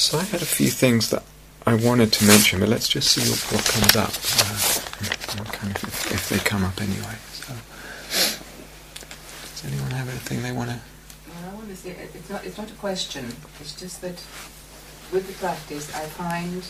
[0.00, 1.22] So I had a few things that
[1.66, 4.08] I wanted to mention, but let's just see what, what comes up.
[4.08, 7.16] Uh, kind of if, if, they come up anyway.
[7.34, 7.52] So,
[8.08, 10.80] does anyone have anything they want to?
[11.28, 12.46] Well, I want to say it's not.
[12.46, 13.26] It's not a question.
[13.60, 14.16] It's just that
[15.12, 16.64] with the practice, I find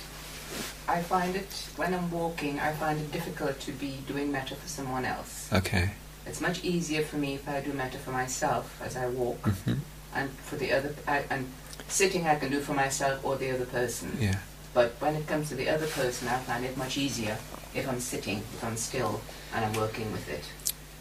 [0.88, 2.58] I find it when I'm walking.
[2.58, 5.48] I find it difficult to be doing metta for someone else.
[5.52, 5.92] Okay.
[6.26, 9.74] It's much easier for me if I do metta for myself as I walk, mm-hmm.
[10.16, 10.96] and for the other.
[11.06, 11.46] I, and
[11.88, 14.16] sitting I can do for myself or the other person.
[14.20, 14.38] Yeah.
[14.72, 17.38] But when it comes to the other person, I find it much easier
[17.74, 19.20] if I'm sitting, if I'm still,
[19.54, 20.44] and I'm working with it.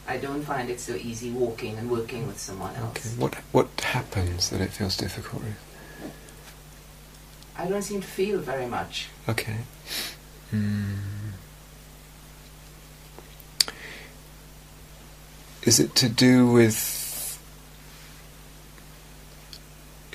[0.08, 2.98] I don't find it so easy walking and working with someone else.
[2.98, 3.10] Okay.
[3.22, 5.44] What what happens that it feels difficult?
[7.56, 9.10] I don't seem to feel very much.
[9.28, 9.58] Okay.
[10.52, 10.98] Mm.
[15.64, 16.99] Is it to do with?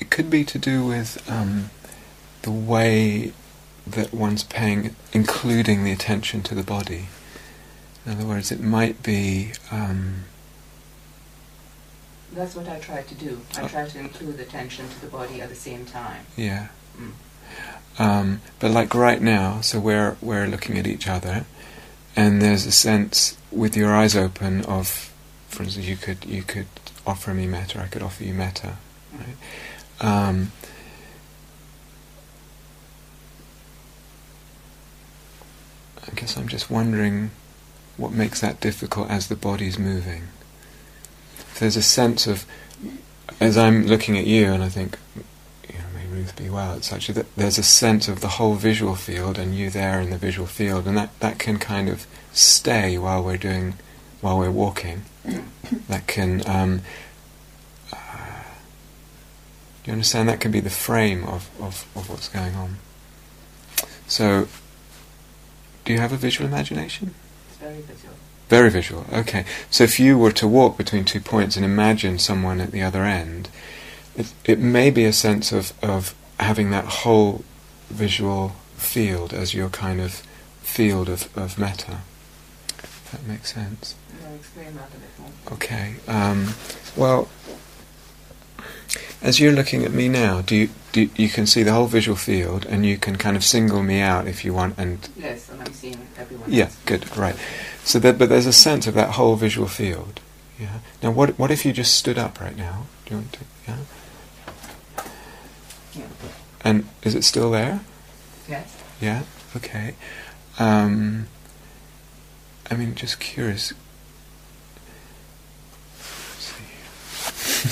[0.05, 1.71] It could be to do with um,
[2.43, 3.33] the way
[3.87, 7.07] that one's paying, including the attention to the body.
[8.05, 9.53] In other words, it might be.
[9.71, 10.25] Um,
[12.35, 13.41] That's what I try to do.
[13.57, 13.69] I oh.
[13.69, 16.27] try to include attention to the body at the same time.
[16.37, 16.69] Yeah.
[16.99, 17.13] Mm.
[17.99, 21.47] Um, but like right now, so we're we're looking at each other,
[22.15, 25.11] and there's a sense with your eyes open of,
[25.49, 26.67] for instance, you could you could
[27.07, 28.77] offer me metta, I could offer you metta,
[29.15, 29.37] right?
[30.01, 30.53] Um,
[36.07, 37.31] I guess I'm just wondering
[37.97, 40.25] what makes that difficult as the body's moving.
[41.39, 42.45] If there's a sense of,
[43.41, 44.99] as I'm looking at you, and I think,
[45.69, 48.55] you know, may Ruth be well, it's actually that there's a sense of the whole
[48.55, 52.07] visual field and you there in the visual field, and that, that can kind of
[52.33, 53.75] stay while we're doing,
[54.21, 55.05] while we're walking.
[55.89, 56.83] that can, um,
[59.85, 60.29] do you understand?
[60.29, 62.77] That can be the frame of, of, of what's going on.
[64.07, 64.49] So,
[65.85, 67.15] do you have a visual imagination?
[67.49, 68.15] It's very visual.
[68.49, 69.45] Very visual, okay.
[69.71, 73.05] So if you were to walk between two points and imagine someone at the other
[73.05, 73.49] end,
[74.17, 77.45] it, it may be a sense of, of having that whole
[77.89, 80.23] visual field as your kind of
[80.63, 82.01] field of, of metta.
[82.69, 83.95] If that makes sense.
[84.21, 85.31] Yeah, explain that a bit more.
[85.53, 85.95] Okay.
[86.07, 86.55] Um,
[86.97, 87.29] well,
[89.25, 92.15] as you're looking at me now, do you, do you can see the whole visual
[92.15, 95.63] field, and you can kind of single me out if you want, and yes, and
[95.63, 96.53] I'm seeing everyone.
[96.53, 96.77] Yeah, else.
[96.85, 97.35] good, right.
[97.85, 100.21] So, that, but there's a sense of that whole visual field.
[100.61, 100.81] Yeah.
[101.03, 102.85] Now, what what if you just stood up right now?
[103.07, 103.41] Do you want to?
[103.67, 103.77] Yeah.
[105.95, 106.07] Yeah.
[106.63, 107.81] And is it still there?
[108.47, 108.77] Yes.
[109.01, 109.23] Yeah.
[109.57, 109.95] Okay.
[110.59, 111.29] Um,
[112.71, 113.73] I mean, just curious.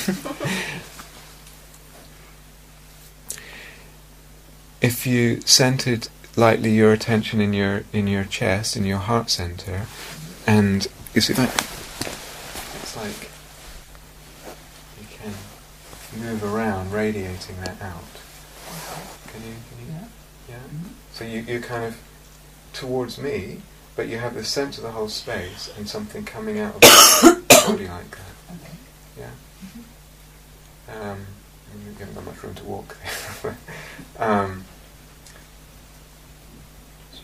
[0.08, 0.78] Let's see.
[4.82, 9.86] If you centered lightly your attention in your in your chest, in your heart center,
[10.46, 11.54] and you see that
[12.82, 13.30] it's like
[15.00, 15.32] you can
[16.20, 18.02] move around, radiating that out.
[19.28, 19.54] Can you?
[19.70, 19.92] Can you?
[19.92, 20.04] Yeah.
[20.48, 20.56] yeah?
[20.56, 20.88] Mm-hmm.
[21.12, 21.96] So you you kind of
[22.72, 23.58] towards me,
[23.94, 27.44] but you have the sense of the whole space and something coming out of the
[27.66, 28.34] body like that.
[28.50, 28.76] Okay.
[29.16, 29.30] Yeah.
[29.64, 31.02] Mm-hmm.
[31.02, 31.26] Um,
[31.86, 32.96] you haven't got much room to walk
[33.42, 33.56] there.
[34.18, 34.64] um,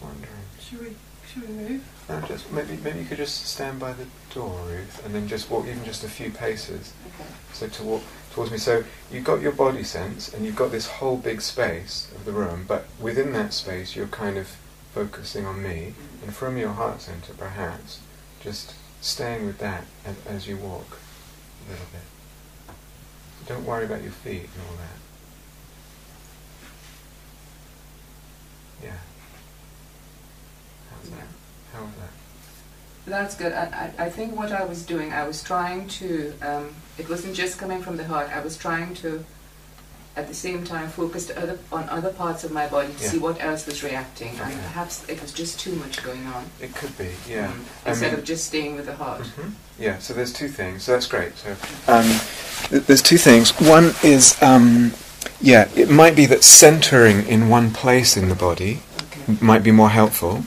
[0.01, 0.29] wondering.
[0.61, 1.85] Should we, should we move?
[2.09, 5.51] No, just maybe maybe you could just stand by the door, Ruth, and then just
[5.51, 6.93] walk even just a few paces.
[7.07, 7.29] Okay.
[7.53, 8.59] So to walk towards me.
[8.59, 12.33] So you've got your body sense, and you've got this whole big space of the
[12.33, 14.49] room, but within that space, you're kind of
[14.95, 16.25] focusing on me, mm-hmm.
[16.25, 18.01] and from your heart center, perhaps,
[18.41, 20.99] just staying with that as, as you walk
[21.67, 22.03] a little bit.
[23.47, 24.99] Don't worry about your feet and all that.
[28.85, 28.99] Yeah.
[30.91, 31.11] How's
[31.73, 32.11] How was that?
[33.07, 33.53] That's good.
[33.53, 37.35] I, I, I, think what I was doing, I was trying to, um, it wasn't
[37.35, 39.25] just coming from the heart, I was trying to,
[40.15, 43.09] at the same time, focus other, on other parts of my body to yeah.
[43.09, 44.35] see what else was reacting.
[44.35, 44.43] Okay.
[44.43, 46.45] And perhaps it was just too much going on.
[46.61, 47.49] It could be, yeah.
[47.51, 49.23] Um, instead mean, of just staying with the heart.
[49.23, 49.51] Mm-hmm.
[49.83, 50.83] Yeah, so there's two things.
[50.83, 51.37] So that's great.
[51.37, 51.51] So
[51.87, 52.21] um, th-
[52.71, 53.51] there's two things.
[53.61, 54.93] One is, um,
[55.41, 59.37] yeah, it might be that centering in one place in the body okay.
[59.41, 60.45] might be more helpful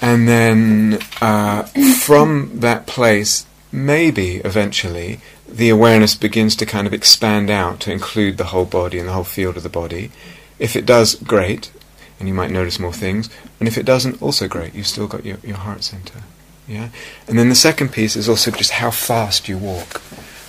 [0.00, 1.64] and then uh,
[1.98, 8.36] from that place, maybe eventually, the awareness begins to kind of expand out to include
[8.36, 10.10] the whole body and the whole field of the body.
[10.58, 11.70] If it does, great,
[12.18, 13.30] and you might notice more things.
[13.58, 14.74] And if it doesn't, also great.
[14.74, 16.22] You've still got your, your heart center.
[16.68, 16.90] Yeah?
[17.26, 20.02] And then the second piece is also just how fast you walk.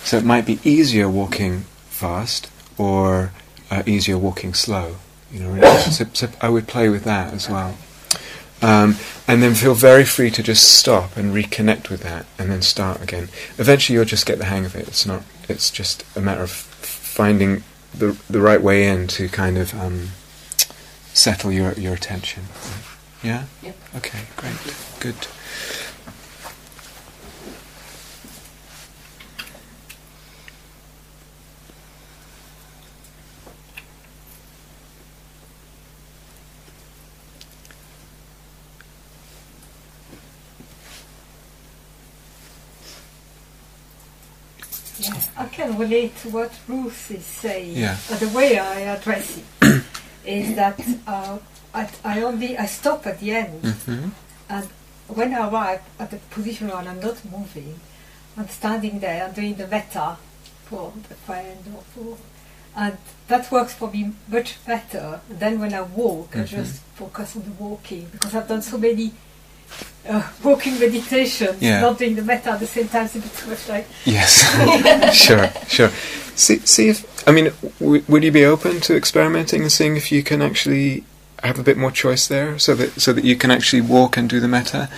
[0.08, 3.32] So it might be easier walking fast or
[3.70, 4.96] uh, easier walking slow.
[5.30, 5.80] You know, really.
[5.90, 7.76] so, so I would play with that as well.
[8.62, 8.96] Um,
[9.26, 13.02] and then feel very free to just stop and reconnect with that, and then start
[13.02, 13.28] again.
[13.58, 14.88] Eventually, you'll just get the hang of it.
[14.88, 15.24] It's not.
[15.46, 17.62] It's just a matter of finding
[17.94, 20.08] the the right way in to kind of um,
[21.12, 22.44] settle your your attention.
[23.22, 23.44] Yeah.
[23.62, 23.76] Yep.
[23.96, 24.20] Okay.
[24.38, 24.56] Great.
[25.00, 25.26] Good.
[45.00, 47.76] Yeah, I can relate to what Ruth is saying.
[47.76, 47.96] Yeah.
[48.18, 49.82] The way I address it
[50.26, 51.38] is that uh,
[51.74, 54.08] I, I only I stop at the end, hmm
[54.50, 54.66] and
[55.08, 57.78] when I arrive at the position where I'm not moving,
[58.36, 60.16] I'm standing there and doing the metta
[60.66, 62.18] for the friend or for,
[62.76, 62.96] and
[63.28, 66.36] that works for me much better than when I walk.
[66.36, 66.46] I Mhm.
[66.48, 69.12] just focus on the walking because I've done so many.
[70.08, 71.80] Uh, walking meditation, Yeah.
[71.82, 74.42] not doing the metta at the same time, it's a bit too much like Yes.
[75.26, 75.50] sure.
[75.68, 75.90] Sure.
[76.34, 76.58] See.
[76.60, 77.04] See if.
[77.28, 81.04] I mean, w- would you be open to experimenting and seeing if you can actually
[81.42, 84.30] have a bit more choice there, so that so that you can actually walk and
[84.30, 84.88] do the metta?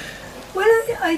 [0.55, 1.17] Well, I, I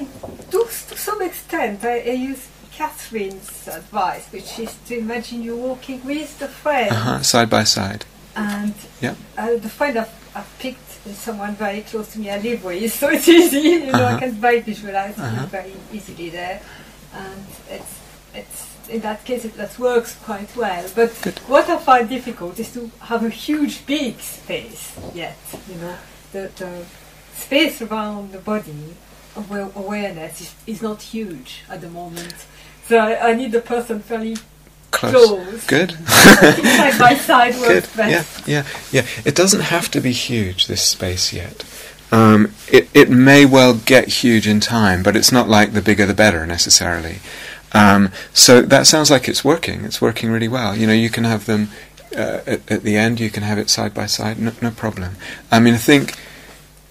[0.51, 1.85] do to some extent.
[1.85, 7.23] I, I use Catherine's advice, which is to imagine you're walking with the friend, Uh-huh,
[7.23, 8.05] side by side.
[8.35, 9.15] and Yeah.
[9.37, 13.09] uh, the friend I've, I've picked someone very close to me I live with, so
[13.11, 13.59] it's easy.
[13.87, 14.17] You know, Uh-huh.
[14.17, 15.47] I can very visualize Uh-huh.
[15.47, 16.61] very easily there,
[17.15, 17.93] and it's
[18.35, 20.85] it's in that case it, that works quite well.
[20.95, 21.39] But Good.
[21.49, 25.37] what I find difficult is to have a huge big space yet.
[25.69, 25.97] You know,
[26.33, 26.85] the the
[27.37, 28.95] space around the body
[29.37, 32.35] awa- awareness is, is not huge at the moment.
[32.89, 34.37] So I, I need the person fairly
[34.93, 35.67] Close.
[35.67, 35.93] Good.
[36.09, 37.83] side by side Good.
[37.83, 38.47] works best.
[38.49, 38.63] Yeah.
[38.93, 39.03] Yeah.
[39.03, 39.23] Yeah.
[39.25, 40.67] It doesn't have to be huge.
[40.69, 41.65] This space yet.
[42.13, 46.07] Um, it it may well get huge in time, but it's not like the bigger
[46.07, 47.19] the better necessarily.
[47.73, 49.85] Um, so that sounds like it's working.
[49.85, 50.77] It's working really well.
[50.77, 51.71] You know, you can have them
[52.15, 53.19] uh, at, at the end.
[53.19, 54.39] You can have it side by side.
[54.39, 55.17] No, no problem.
[55.51, 56.15] I mean, I think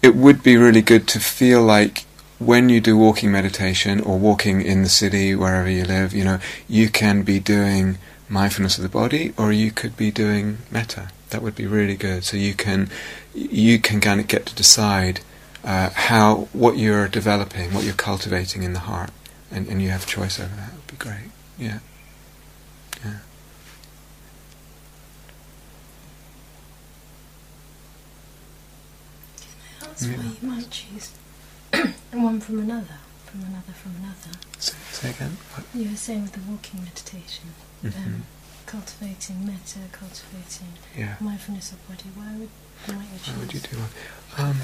[0.01, 2.05] it would be really good to feel like
[2.45, 6.39] when you do walking meditation or walking in the city wherever you live, you know,
[6.67, 7.97] you can be doing
[8.29, 11.09] mindfulness of the body, or you could be doing metta.
[11.29, 12.23] That would be really good.
[12.23, 12.89] So you can
[13.33, 15.21] you can kind of get to decide
[15.63, 19.11] uh, how what you're developing, what you're cultivating in the heart,
[19.51, 20.73] and, and you have choice over that.
[20.73, 21.29] Would be great.
[21.57, 21.79] Yeah.
[23.05, 23.17] Yeah.
[29.81, 30.17] That's Yeah.
[30.17, 31.11] why you might choose
[32.11, 34.37] one from another, from another, from another.
[34.59, 35.37] Say, say again.
[35.53, 35.65] What?
[35.73, 37.53] You were saying with the walking meditation,
[37.83, 37.95] Mhm.
[38.05, 38.23] um,
[38.65, 41.15] cultivating metta, cultivating Yeah.
[41.19, 42.09] mindfulness of body.
[42.15, 42.49] Why would
[42.87, 43.27] why might you choose?
[43.33, 43.89] How would you do one?
[44.37, 44.61] Um,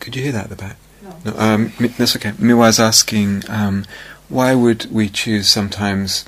[0.00, 0.76] could you hear that at the back?
[1.02, 1.16] No.
[1.24, 2.32] No, um, that's okay.
[2.32, 3.84] Miwa's asking, um,
[4.28, 6.24] why would we choose sometimes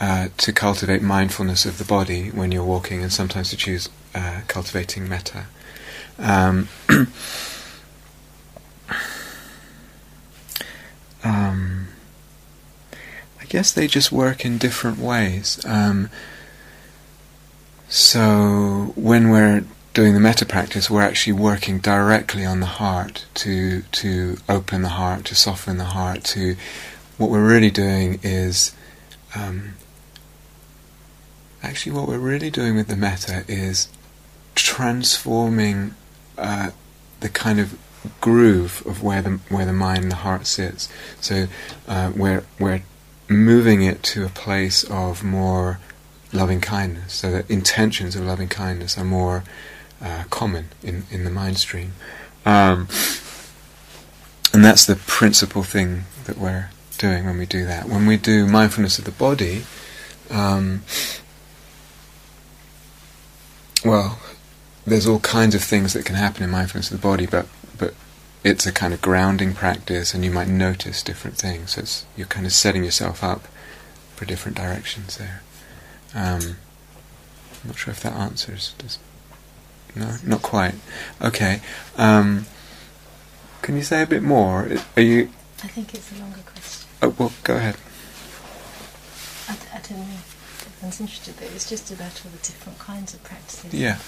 [0.00, 4.40] uh, to cultivate mindfulness of the body when you're walking, and sometimes to choose uh,
[4.48, 5.44] cultivating metta?
[6.18, 6.68] Um,
[11.24, 11.88] um,
[13.40, 15.64] I guess they just work in different ways.
[15.66, 16.10] Um,
[17.88, 23.82] so when we're doing the metta practice, we're actually working directly on the heart to
[23.82, 26.24] to open the heart, to soften the heart.
[26.24, 26.56] To
[27.18, 28.74] what we're really doing is
[29.34, 29.74] um,
[31.62, 33.88] actually what we're really doing with the metta is
[34.54, 35.94] transforming
[36.38, 36.70] uh,
[37.20, 37.78] the kind of
[38.20, 40.88] groove of where the where the mind and the heart sits.
[41.20, 41.46] So
[41.86, 42.82] uh, we're we're
[43.28, 45.78] moving it to a place of more
[46.32, 49.44] loving kindness, so that intentions of loving kindness are more
[50.00, 51.92] uh, common in, in the mind stream.
[52.44, 52.88] Um,
[54.52, 57.88] and that's the principal thing that we're doing when we do that.
[57.88, 59.64] When we do mindfulness of the body,
[60.30, 60.82] um,
[63.84, 64.18] well,
[64.86, 67.61] there's all kinds of things that can happen in mindfulness of the body, but but
[68.44, 71.72] it's a kind of grounding practice, and you might notice different things.
[71.72, 73.46] So it's, you're kind of setting yourself up
[74.16, 75.42] for different directions there.
[76.14, 76.56] Um,
[77.62, 78.74] I'm not sure if that answers.
[78.78, 78.98] Does,
[79.94, 80.74] no, not quite.
[81.20, 81.60] Okay.
[81.96, 82.46] Um,
[83.62, 84.68] can you say a bit more?
[84.96, 85.30] Are you?
[85.62, 86.88] I think it's a longer question.
[87.00, 87.76] Oh, well, go ahead.
[89.48, 92.78] I, d- I don't know if everyone's interested, but it's just about all the different
[92.78, 93.98] kinds of practices Yeah.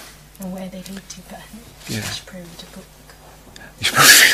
[0.40, 1.20] and where they lead to.
[1.28, 1.96] But I think Yeah.
[1.98, 2.84] you should probably read a book.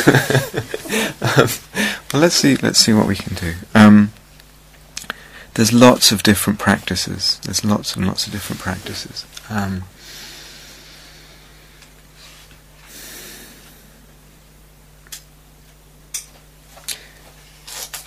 [1.21, 1.49] um,
[2.13, 2.57] well, let's see.
[2.57, 3.55] Let's see what we can do.
[3.75, 4.13] Um,
[5.55, 7.41] there's lots of different practices.
[7.45, 9.27] There's lots and lots of different practices.
[9.49, 9.85] Um,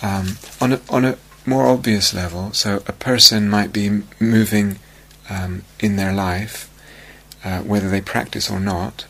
[0.02, 4.78] um, on a on a more obvious level, so a person might be moving
[5.28, 6.70] um, in their life,
[7.44, 9.04] uh, whether they practice or not,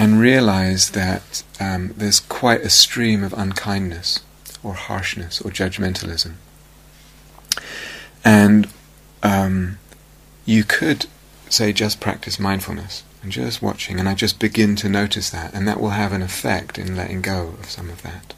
[0.00, 4.20] and realize that um, there's quite a stream of unkindness
[4.62, 6.32] or harshness or judgmentalism.
[8.24, 8.66] And
[9.22, 9.76] um,
[10.46, 11.04] you could
[11.50, 15.68] say just practice mindfulness and just watching, and I just begin to notice that, and
[15.68, 18.32] that will have an effect in letting go of some of that.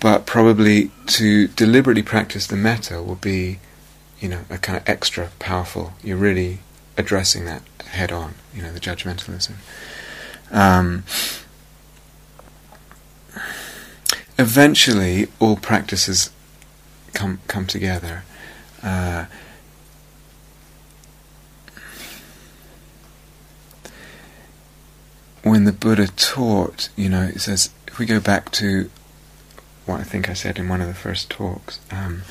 [0.00, 3.58] But probably to deliberately practice the metta will be,
[4.20, 5.94] you know, a kind of extra powerful.
[6.02, 6.58] You're really
[6.98, 9.54] addressing that head on, you know, the judgmentalism.
[10.54, 11.02] Um,
[14.38, 16.30] eventually, all practices
[17.12, 18.24] come come together.
[18.82, 19.26] Uh,
[25.42, 28.90] when the Buddha taught, you know, it says, if we go back to
[29.86, 32.22] what I think I said in one of the first talks, um,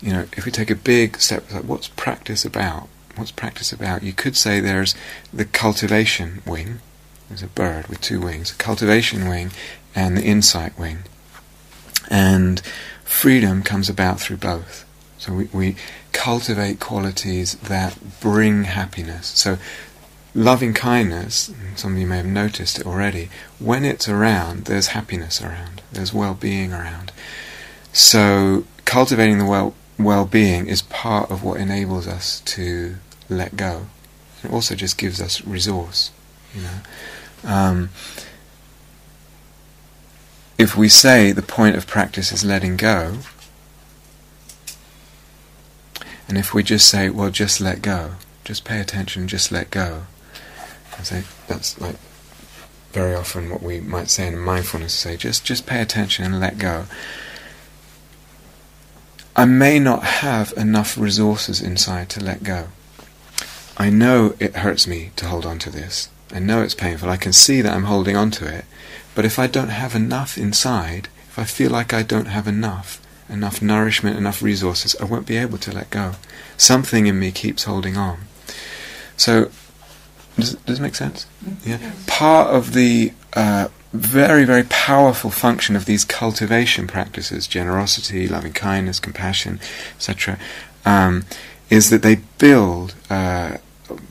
[0.00, 2.88] you know, if we take a big step, like what's practice about?
[3.16, 4.02] What's practice about?
[4.02, 4.94] You could say there's
[5.32, 6.80] the cultivation wing,
[7.28, 9.50] there's a bird with two wings, a cultivation wing
[9.94, 10.98] and the insight wing.
[12.10, 12.60] And
[13.04, 14.84] freedom comes about through both.
[15.18, 15.76] So we, we
[16.12, 19.28] cultivate qualities that bring happiness.
[19.28, 19.58] So
[20.34, 25.40] loving kindness, some of you may have noticed it already, when it's around, there's happiness
[25.40, 27.12] around, there's well being around.
[27.92, 32.96] So, cultivating the well well being is part of what enables us to
[33.28, 33.86] let go.
[34.42, 36.10] It also just gives us resource,
[36.54, 36.80] you know.
[37.44, 37.90] Um,
[40.56, 43.18] if we say the point of practice is letting go,
[46.28, 48.12] and if we just say, well, just let go,
[48.44, 50.04] just pay attention, just let go,
[51.02, 51.96] so that's like
[52.92, 56.58] very often what we might say in mindfulness say just just pay attention and let
[56.58, 56.86] go.
[59.36, 62.68] I may not have enough resources inside to let go.
[63.76, 66.08] I know it hurts me to hold on to this.
[66.32, 67.10] I know it's painful.
[67.10, 68.64] I can see that I'm holding on to it.
[69.14, 73.00] But if I don't have enough inside, if I feel like I don't have enough,
[73.28, 76.14] enough nourishment, enough resources, I won't be able to let go.
[76.56, 78.20] Something in me keeps holding on.
[79.16, 79.50] So
[80.36, 81.26] does, does it make sense?
[81.44, 81.70] Mm-hmm.
[81.70, 81.92] Yeah.
[82.06, 88.98] Part of the uh, very, very powerful function of these cultivation practices, generosity, loving kindness,
[88.98, 89.60] compassion,
[89.96, 90.38] etc.,
[90.84, 91.24] um,
[91.70, 93.56] is that they build, uh,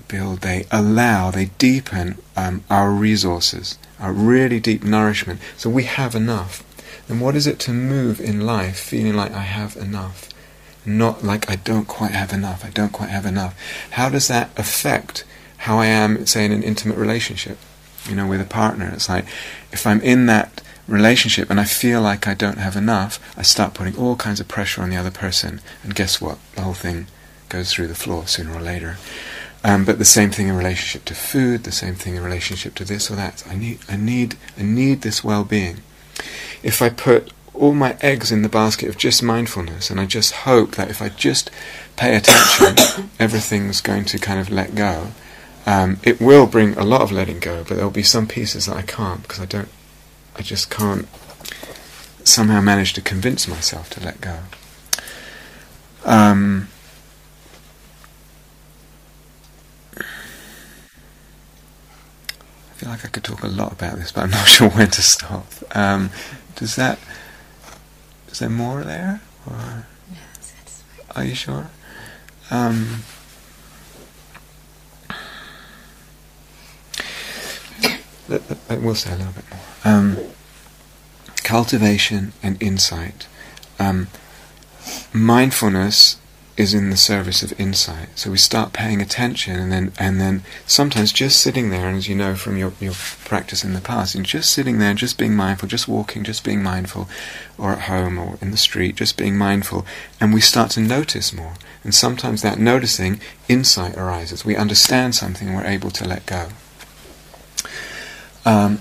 [0.07, 5.39] build, they allow, they deepen um, our resources, our really deep nourishment.
[5.57, 6.63] So we have enough.
[7.09, 10.29] And what is it to move in life feeling like I have enough?
[10.85, 13.57] Not like I don't quite have enough, I don't quite have enough.
[13.91, 15.23] How does that affect
[15.63, 17.57] how I am, say, in an intimate relationship,
[18.09, 18.91] you know, with a partner.
[18.93, 19.25] It's like
[19.71, 23.73] if I'm in that relationship and I feel like I don't have enough, I start
[23.73, 26.37] putting all kinds of pressure on the other person, and guess what?
[26.55, 27.07] The whole thing
[27.47, 28.97] goes through the floor sooner or later.
[29.63, 32.85] Um, but the same thing in relationship to food, the same thing in relationship to
[32.85, 33.43] this or that.
[33.49, 35.77] I need, I need, I need this well-being.
[36.61, 40.33] If I put all my eggs in the basket of just mindfulness, and I just
[40.33, 41.49] hope that if I just
[41.95, 45.11] pay attention, everything's going to kind of let go.
[45.65, 48.75] Um, it will bring a lot of letting go, but there'll be some pieces that
[48.75, 49.69] I can't because I don't,
[50.35, 51.07] I just can't
[52.25, 54.39] somehow manage to convince myself to let go.
[56.03, 56.67] Um,
[62.83, 65.01] feel like I could talk a lot about this, but I'm not sure when to
[65.01, 65.45] stop.
[65.71, 66.09] Um,
[66.55, 66.99] does that?
[68.29, 69.21] Is there more there?
[69.49, 69.85] Or
[71.15, 71.69] are you sure?
[72.51, 73.03] Um,
[78.69, 79.59] I will say a little bit more.
[79.85, 80.17] Um,
[81.43, 83.27] cultivation and insight.
[83.79, 84.07] Um,
[85.13, 86.17] mindfulness
[86.55, 88.09] is in the service of insight.
[88.15, 92.07] So we start paying attention, and then and then sometimes just sitting there, and as
[92.07, 92.93] you know from your, your
[93.25, 96.61] practice in the past, and just sitting there, just being mindful, just walking, just being
[96.61, 97.09] mindful,
[97.57, 99.85] or at home or in the street, just being mindful,
[100.19, 101.53] and we start to notice more.
[101.83, 103.19] And sometimes that noticing,
[103.49, 104.45] insight arises.
[104.45, 106.49] We understand something, and we're able to let go.
[108.45, 108.79] Um,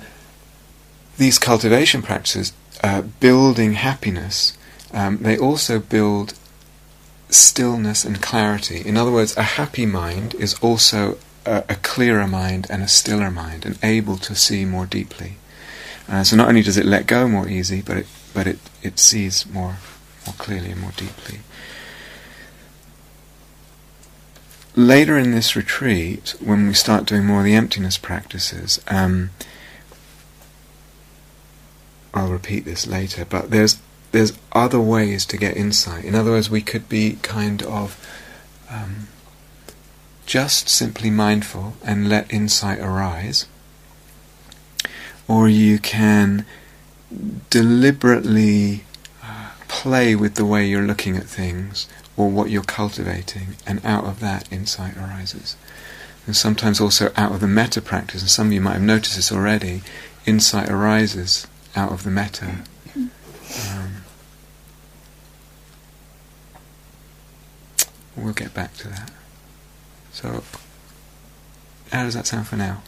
[1.17, 2.53] these cultivation practices,
[2.85, 4.57] uh, building happiness,
[4.93, 6.35] um, they also build
[7.35, 8.81] stillness and clarity.
[8.87, 13.31] In other words, a happy mind is also a, a clearer mind and a stiller
[13.31, 15.37] mind, and able to see more deeply.
[16.09, 18.99] Uh, so not only does it let go more easy, but it but it, it
[18.99, 19.77] sees more
[20.27, 21.41] more clearly and more deeply.
[24.75, 29.31] Later in this retreat, when we start doing more of the emptiness practices, um,
[32.15, 33.79] I'll repeat this later, but there's
[34.13, 36.05] there's other ways to get insight.
[36.05, 37.99] In other words, we could be kind of
[38.71, 39.09] um,
[40.27, 43.47] just simply mindful and let insight arise,
[45.27, 46.47] or you can
[47.51, 48.85] deliberately
[49.23, 54.05] uh, play with the way you're looking at things or what you're cultivating, and out
[54.05, 55.57] of that insight arises.
[56.27, 59.17] And sometimes also out of the metta practice, and some of you might have noticed
[59.17, 59.83] this already,
[60.27, 62.59] insight arises out of the metta.
[62.95, 63.92] Um,
[68.17, 69.11] we'll get back to that.
[70.13, 70.43] So,
[71.91, 72.83] how does that sound for now?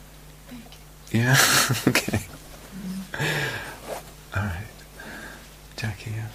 [1.10, 1.36] Yeah?
[1.88, 2.20] okay.
[4.36, 4.66] Alright.
[5.76, 6.28] Jackie, yeah.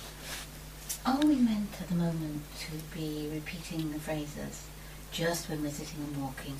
[1.06, 4.68] Are we meant at the moment to be repeating the phrases
[5.12, 6.56] just when we're sitting and walking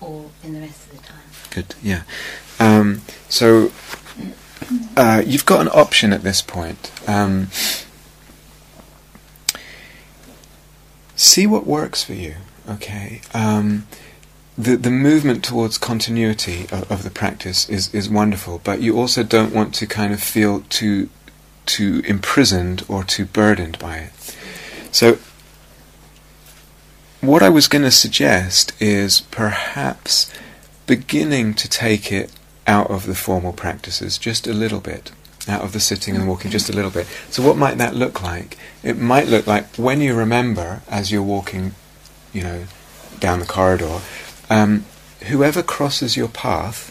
[0.00, 1.22] or in the rest of the time?
[1.50, 2.02] Good, yeah.
[2.60, 3.72] Um, so,
[4.96, 6.92] uh, you've got an option at this point.
[7.08, 7.48] Um,
[11.24, 12.34] see what works for you,
[12.68, 13.20] okay?
[13.32, 13.86] Um,
[14.56, 19.24] the the movement towards continuity of, of, the practice is, is wonderful, but you also
[19.24, 21.08] don't want to kind of feel too
[21.66, 24.36] too imprisoned or too burdened by it.
[24.92, 25.18] So
[27.20, 30.30] what I was going to suggest is perhaps
[30.86, 32.30] beginning to take it
[32.66, 35.10] out of the formal practices just a little bit,
[35.48, 37.06] out of the sitting and walking just a little bit.
[37.30, 38.56] So, what might that look like?
[38.82, 41.74] It might look like when you remember as you're walking,
[42.32, 42.64] you know,
[43.20, 44.00] down the corridor,
[44.50, 44.84] um,
[45.26, 46.90] whoever crosses your path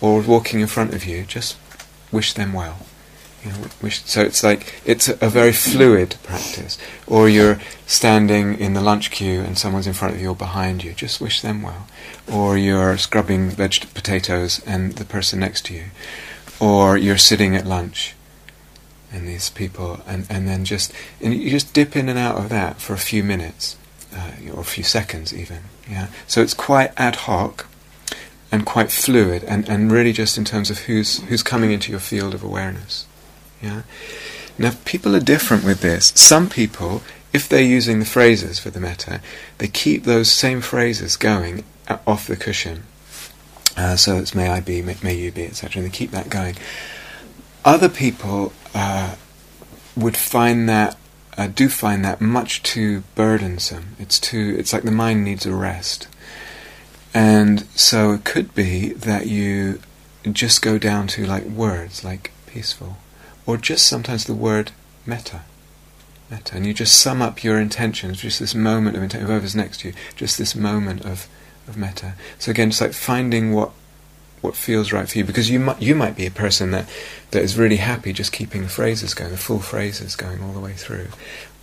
[0.00, 1.56] or walking in front of you, just
[2.10, 2.78] wish them well.
[3.44, 6.78] You know, wish, so it's like it's a, a, very fluid practice.
[7.08, 10.84] Or you're standing in the lunch queue and someone's in front of you or behind
[10.84, 11.88] you, just wish them well.
[12.32, 15.84] Or you're scrubbing veg- potatoes and the person next to you.
[16.62, 18.14] Or you're sitting at lunch
[19.12, 22.50] and these people, and, and then just and you just dip in and out of
[22.50, 23.76] that for a few minutes
[24.14, 25.64] uh, or a few seconds even.
[25.90, 26.06] Yeah.
[26.28, 27.66] So it's quite ad hoc
[28.52, 32.00] and quite fluid, and, and really just in terms of who's who's coming into your
[32.00, 33.06] field of awareness.
[33.60, 33.82] Yeah.
[34.56, 36.12] Now people are different with this.
[36.14, 39.20] Some people, if they're using the phrases for the metta,
[39.58, 41.64] they keep those same phrases going
[42.06, 42.84] off the cushion.
[43.76, 45.82] Uh, so it's may I be, may, may you be, etc.
[45.82, 46.56] And they keep that going.
[47.64, 49.14] Other people uh,
[49.96, 50.96] would find that,
[51.38, 53.96] uh, do find that much too burdensome.
[53.98, 54.56] It's too.
[54.58, 56.08] It's like the mind needs a rest.
[57.14, 59.80] And so it could be that you
[60.30, 62.96] just go down to like words, like peaceful,
[63.46, 64.72] or just sometimes the word
[65.04, 65.42] metta.
[66.30, 66.56] Metta.
[66.56, 69.88] And you just sum up your intentions, just this moment of intention, whoever's next to
[69.88, 71.28] you, just this moment of,
[71.72, 72.14] of metta.
[72.38, 73.70] So again, it's like finding what
[74.40, 76.88] what feels right for you, because you might you might be a person that,
[77.30, 80.60] that is really happy just keeping the phrases going, the full phrases going all the
[80.60, 81.08] way through,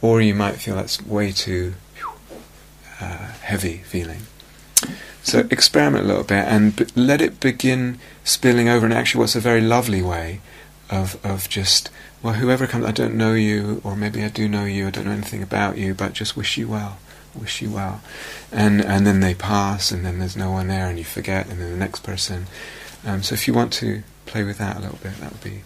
[0.01, 1.73] or you might feel that's way too
[3.01, 4.21] uh, heavy feeling.
[5.21, 8.85] So experiment a little bit and b- let it begin spilling over.
[8.85, 10.41] And actually, what's a very lovely way
[10.89, 11.89] of of just
[12.21, 15.05] well, whoever comes, I don't know you, or maybe I do know you, I don't
[15.05, 16.97] know anything about you, but just wish you well,
[17.35, 18.01] wish you well,
[18.51, 21.59] and and then they pass, and then there's no one there, and you forget, and
[21.59, 22.47] then the next person.
[23.05, 25.61] Um, so if you want to play with that a little bit, that would be,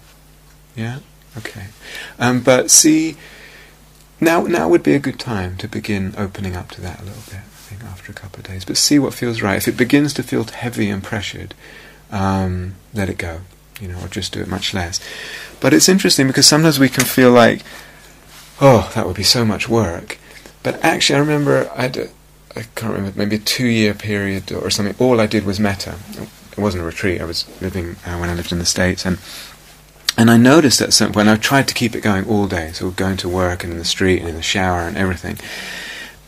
[0.75, 0.99] yeah,
[1.37, 1.67] okay.
[2.19, 3.17] Um, but see,
[4.19, 7.23] now now would be a good time to begin opening up to that a little
[7.27, 7.41] bit.
[7.41, 9.57] I think after a couple of days, but see what feels right.
[9.57, 11.53] If it begins to feel heavy and pressured,
[12.11, 13.41] um, let it go
[13.83, 14.99] you know, or just do it much less.
[15.59, 17.61] But it's interesting because sometimes we can feel like,
[18.61, 20.17] oh, that would be so much work.
[20.63, 22.09] But actually, I remember I had, a,
[22.55, 24.95] I can't remember, maybe a two-year period or something.
[24.99, 25.95] All I did was metta.
[26.51, 27.21] It wasn't a retreat.
[27.21, 29.17] I was living uh, when I lived in the States, and
[30.15, 32.91] and I noticed at some point I tried to keep it going all day, so
[32.91, 35.39] going to work and in the street and in the shower and everything.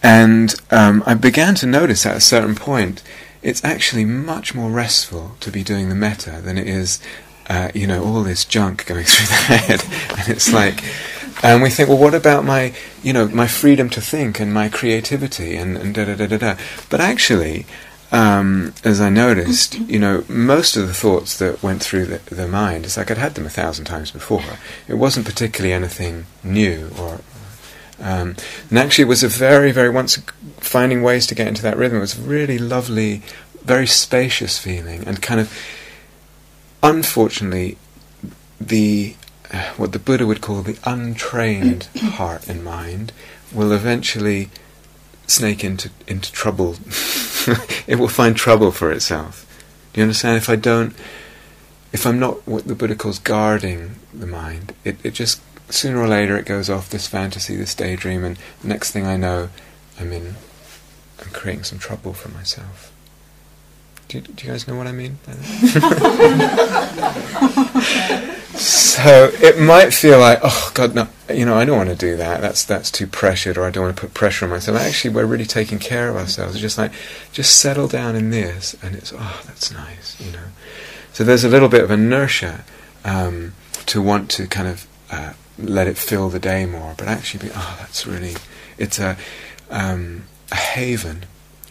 [0.02, 3.04] And um, I began to notice at a certain point,
[3.44, 7.00] it's actually much more restful to be doing the metta than it is
[7.48, 9.84] uh, you know, all this junk going through the head,
[10.18, 10.84] and it's like,
[11.44, 14.70] and we think, well, what about my, you know, my freedom to think and my
[14.70, 16.56] creativity and, and da da da da da.
[16.90, 17.66] But actually,
[18.12, 22.48] um, as I noticed, you know, most of the thoughts that went through the, the
[22.48, 24.44] mind, it's like I'd had them a thousand times before.
[24.88, 27.22] It wasn't particularly anything new or.
[27.98, 28.36] Um,
[28.70, 30.18] and actually, it was a very, very once
[30.58, 32.00] finding ways to get into that rhythm.
[32.00, 33.22] It was a really lovely,
[33.64, 35.58] very spacious feeling, and kind of
[36.84, 37.78] unfortunately,
[38.60, 39.16] the
[39.78, 43.12] what the Buddha would call the untrained heart and mind
[43.52, 44.50] will eventually
[45.28, 46.76] snake into into trouble.
[47.88, 49.46] it will find trouble for itself.
[49.94, 50.38] Do you understand?
[50.38, 50.96] If I don't,
[51.94, 56.08] if I'm not what the Buddha calls guarding the mind, it, it just sooner or
[56.08, 59.50] later it goes off this fantasy, this daydream, and next thing I know,
[60.00, 60.36] I'm in,
[61.20, 62.92] I'm creating some trouble for myself.
[64.08, 65.62] Do you, do you guys know what I mean by that?
[68.58, 72.16] so it might feel like, oh God, no, you know, I don't want to do
[72.18, 72.42] that.
[72.42, 74.78] That's that's too pressured, or I don't want to put pressure on myself.
[74.78, 76.56] Actually, we're really taking care of ourselves.
[76.56, 76.92] It's just like,
[77.32, 80.48] just settle down in this, and it's oh, that's nice, you know.
[81.14, 82.64] So there's a little bit of inertia
[83.04, 83.54] um,
[83.86, 87.54] to want to kind of uh, let it fill the day more, but actually, be,
[87.56, 88.36] oh, that's really,
[88.78, 89.18] it's a
[89.70, 91.26] um, a haven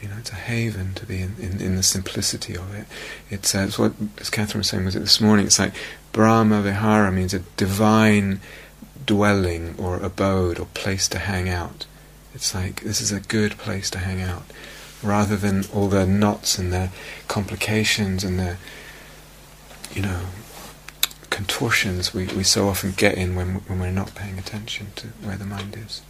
[0.05, 2.85] you know, it's a haven to be in, in, in the simplicity of it.
[3.31, 5.47] It's, uh, it's what, as Catherine was saying, was it this morning?
[5.47, 5.73] It's like
[6.15, 8.41] Brahma Vihara means a divine
[9.05, 11.87] dwelling or abode or place to hang out.
[12.33, 14.45] It's like this is a good place to hang out,
[15.03, 16.91] rather than all the knots and the
[17.27, 18.57] complications and the,
[19.93, 20.21] you know,
[21.31, 25.37] contortions we, we so often get in when when we're not paying attention to where
[25.37, 26.01] the mind is.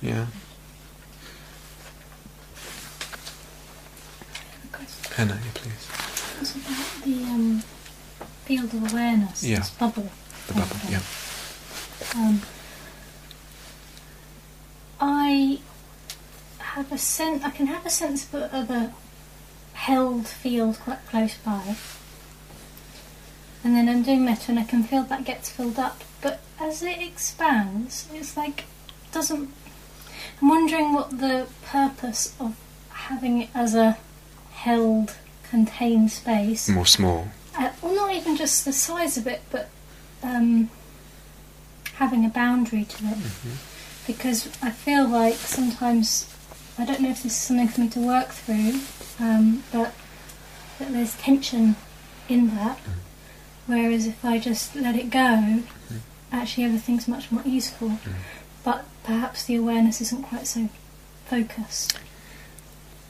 [0.00, 0.26] Yeah.
[5.14, 5.90] Hannah, please.
[6.40, 7.62] It's about the um,
[8.48, 9.58] field of awareness, Yeah.
[9.58, 10.08] this bubble.
[10.46, 11.00] The bubble, yeah.
[12.14, 12.40] Um,
[15.00, 15.60] I
[16.58, 17.44] have a sense.
[17.44, 18.92] I can have a sense of a, of a
[19.74, 21.76] held field quite close by,
[23.62, 26.02] and then I'm doing metta, and I can feel that gets filled up.
[26.22, 28.64] But as it expands, it's like
[29.12, 29.50] doesn't.
[30.40, 32.56] I'm wondering what the purpose of
[32.90, 33.98] having it as a
[34.52, 35.14] held,
[35.48, 36.68] contained space.
[36.68, 37.28] More small.
[37.58, 39.68] Uh, well, not even just the size of it, but
[40.22, 40.70] um,
[41.94, 43.18] having a boundary to it.
[44.06, 46.32] Because I feel like sometimes,
[46.78, 48.80] I don't know if this is something for me to work through,
[49.18, 49.92] um, but
[50.78, 51.74] that there's tension
[52.28, 52.78] in that.
[53.66, 55.62] Whereas if I just let it go,
[56.32, 57.98] actually everything's much more easeful.
[58.64, 60.68] But perhaps the awareness isn't quite so
[61.26, 61.98] focused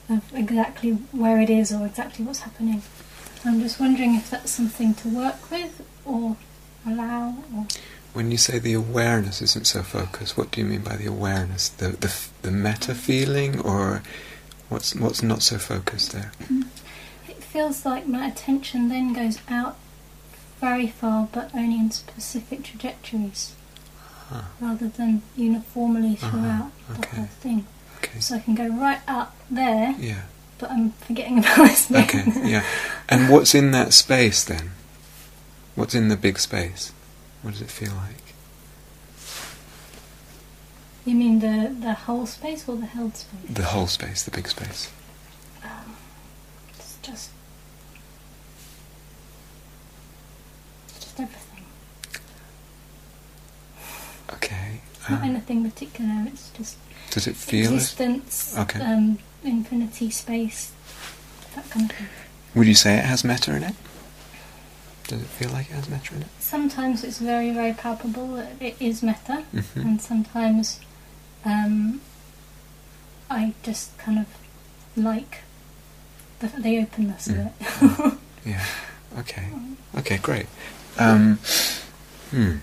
[0.09, 2.81] of exactly where it is or exactly what's happening.
[3.45, 6.35] I'm just wondering if that's something to work with or
[6.85, 7.65] allow or
[8.13, 11.69] When you say the awareness isn't so focused, what do you mean by the awareness?
[11.69, 14.01] The the the metta feeling, or
[14.69, 16.31] what's what's not so focused there?
[17.29, 19.77] it feels like my attention then goes out
[20.59, 23.53] very far but only in specific trajectories
[24.29, 24.41] Huh.
[24.61, 26.71] rather than uniformly Uh-huh, throughout
[27.01, 27.65] the whole thing.
[27.97, 28.19] Okay.
[28.19, 30.23] So I can go right up there Yeah.
[30.59, 32.03] But I'm forgetting about this bit.
[32.15, 32.23] Okay.
[32.49, 32.63] Yeah.
[33.07, 34.71] And what's in that space then?
[35.75, 36.91] What's in the big space?
[37.41, 38.15] What does it feel like?
[41.05, 43.39] You mean the, the whole space or the held space?
[43.49, 44.91] The whole space, the big space.
[45.63, 45.95] Um,
[46.77, 47.31] it's just
[50.89, 51.63] it's just everything.
[54.33, 54.81] Okay.
[55.09, 56.25] Not Um, anything particular.
[56.27, 56.75] It's just
[57.11, 57.73] does it feel?
[57.73, 58.79] existence, Okay.
[58.81, 60.71] um, infinity, space,
[61.55, 62.07] that kind of thing.
[62.55, 63.75] Would you say it has metta in it?
[65.07, 66.27] Does it feel like it has metta in it?
[66.39, 70.79] Sometimes it's very, very palpable that it is metta, hmm and sometimes
[71.45, 72.01] um,
[73.29, 74.27] I just kind of
[74.95, 75.39] like
[76.39, 77.39] the, the openness Mm.
[77.39, 78.19] of it.
[78.45, 78.65] Yeah.
[79.19, 79.49] Okay.
[79.97, 80.17] Okay.
[80.17, 80.45] Great.
[80.97, 81.37] Um,
[82.31, 82.55] hmm.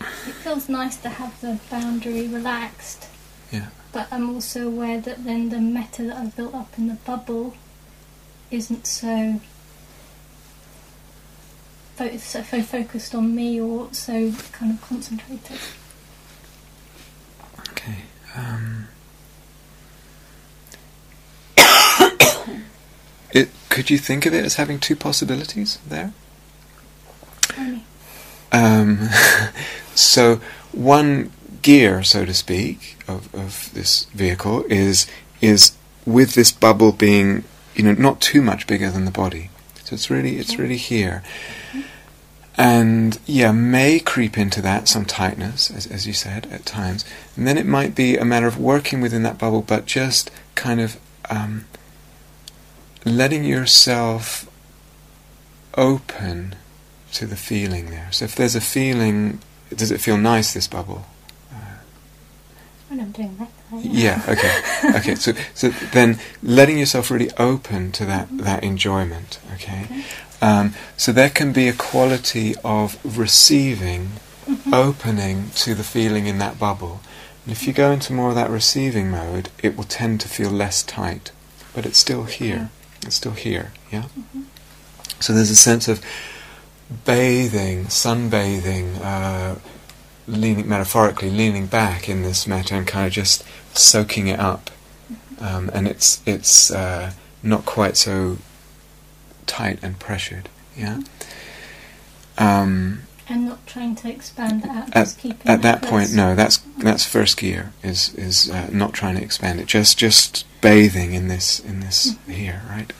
[0.00, 3.06] It feels nice to have the boundary relaxed.
[3.52, 3.66] Yeah.
[3.92, 7.54] But I'm also aware that then the metta that I've built up in the bubble
[8.50, 9.40] isn't so
[11.96, 15.58] fo- so focused on me or so kind of concentrated.
[17.70, 17.96] Okay.
[18.36, 18.88] Um,
[23.32, 26.12] it, could you think of it as having two possibilities there?
[28.52, 29.08] Um,
[29.94, 30.40] so
[30.72, 35.06] one gear, so to speak, of, of this vehicle is
[35.40, 35.72] is
[36.04, 37.44] with this bubble being,
[37.74, 39.50] you know, not too much bigger than the body.
[39.84, 41.22] So it's really it's really here.
[42.56, 47.06] And yeah, may creep into that some tightness, as, as you said, at times.
[47.34, 50.78] And then it might be a matter of working within that bubble, but just kind
[50.78, 50.98] of
[51.30, 51.64] um,
[53.06, 54.50] letting yourself
[55.74, 56.54] open
[57.12, 58.08] to the feeling there.
[58.10, 59.40] So if there's a feeling,
[59.74, 61.06] does it feel nice, this bubble?
[62.90, 63.50] When I'm doing that.
[63.84, 64.96] Yeah, okay.
[64.98, 69.84] okay, so so then letting yourself really open to that, that enjoyment, okay?
[69.84, 70.04] Okay.
[70.42, 74.12] Um, so there can be a quality of receiving,
[74.48, 74.72] Mhm.
[74.72, 77.00] opening to the feeling in that bubble.
[77.44, 80.50] And if you go into more of that receiving mode, it will tend to feel
[80.50, 81.30] less tight.
[81.72, 82.70] But it's still here.
[83.06, 84.06] It's still here, yeah?
[84.18, 84.46] Mhm.
[85.20, 86.00] So there's a sense of
[87.04, 89.54] bathing, sunbathing, uh,
[90.30, 94.70] leaning metaphorically leaning back in this metta and kind of just soaking it up,
[95.40, 97.12] um, and it's it's uh,
[97.42, 98.38] not quite so
[99.46, 100.48] tight and pressured.
[100.76, 101.00] Yeah.
[102.38, 106.58] Um, And not trying to expand it out, at, keeping at that point, no, that's
[106.78, 111.28] that's first gear is is uh, not trying to expand it, just just bathing in
[111.28, 112.92] this in this here, right?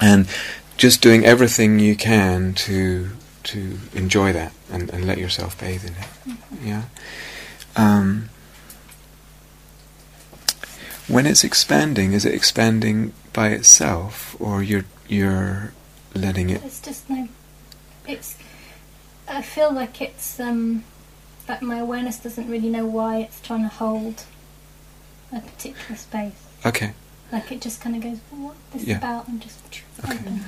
[0.00, 0.28] And
[0.76, 3.10] just doing everything you can to
[3.52, 6.38] to enjoy that and, and let yourself bathe in it.
[6.62, 6.82] Yeah.
[7.76, 8.28] Um,
[11.06, 15.72] when it's expanding, is it expanding by itself, or you're you're
[16.14, 16.62] letting it?
[16.64, 17.28] It's just no.
[18.06, 18.36] It's.
[19.26, 20.84] I feel like it's um,
[21.46, 24.24] that my awareness doesn't really know why it's trying to hold
[25.32, 26.46] a particular space.
[26.66, 26.92] Okay.
[27.32, 28.98] Like it just kind of goes, well, "What this Yeah.
[28.98, 29.58] about?" and just
[30.04, 30.12] Okay.
[30.14, 30.40] open.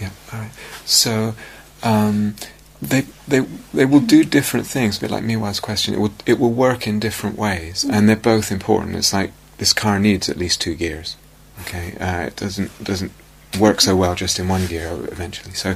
[0.00, 0.10] Yeah.
[0.32, 0.50] All right.
[0.84, 1.34] So,
[1.82, 2.34] um,
[2.80, 3.40] they they
[3.72, 4.98] they will do different things.
[4.98, 8.16] A bit like Miwa's question, it will it will work in different ways, and they're
[8.16, 8.96] both important.
[8.96, 11.16] It's like this car needs at least two gears.
[11.62, 11.96] Okay.
[11.98, 13.12] Uh, it doesn't doesn't
[13.58, 15.54] work so well just in one gear eventually.
[15.54, 15.74] So,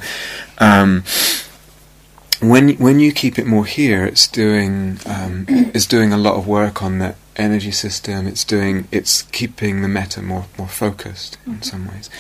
[0.59, 1.05] um,
[2.41, 6.47] when when you keep it more here, it's doing um, it's doing a lot of
[6.47, 8.27] work on the energy system.
[8.27, 12.11] It's doing it's keeping the metta more more focused in some ways,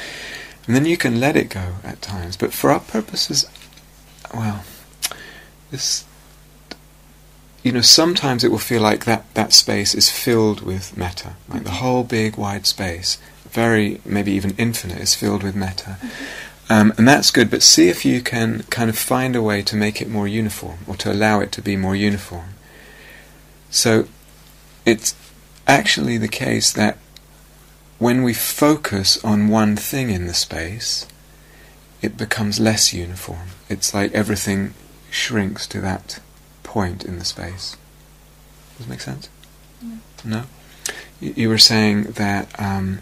[0.66, 2.36] and then you can let it go at times.
[2.36, 3.46] But for our purposes,
[4.34, 4.64] well,
[5.70, 6.04] this
[7.62, 11.64] you know sometimes it will feel like that that space is filled with metta, like
[11.64, 13.18] the whole big wide space,
[13.50, 15.98] very maybe even infinite, is filled with metta.
[16.68, 19.74] Um, and that's good, but see if you can kind of find a way to
[19.74, 22.50] make it more uniform, or to allow it to be more uniform.
[23.70, 24.06] So,
[24.86, 25.16] it's
[25.66, 26.98] actually the case that
[27.98, 31.06] when we focus on one thing in the space,
[32.02, 33.48] it becomes less uniform.
[33.70, 34.74] It's like everything
[35.10, 36.20] shrinks to that
[36.62, 37.76] point in the space.
[38.76, 39.28] Does it make sense?
[40.24, 40.44] No.
[41.20, 42.98] You, you were saying that um,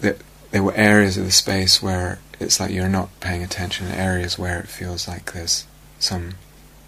[0.00, 0.18] that
[0.50, 4.58] there were areas of the space where it's like you're not paying attention, areas where
[4.58, 5.66] it feels like there's
[5.98, 6.34] some.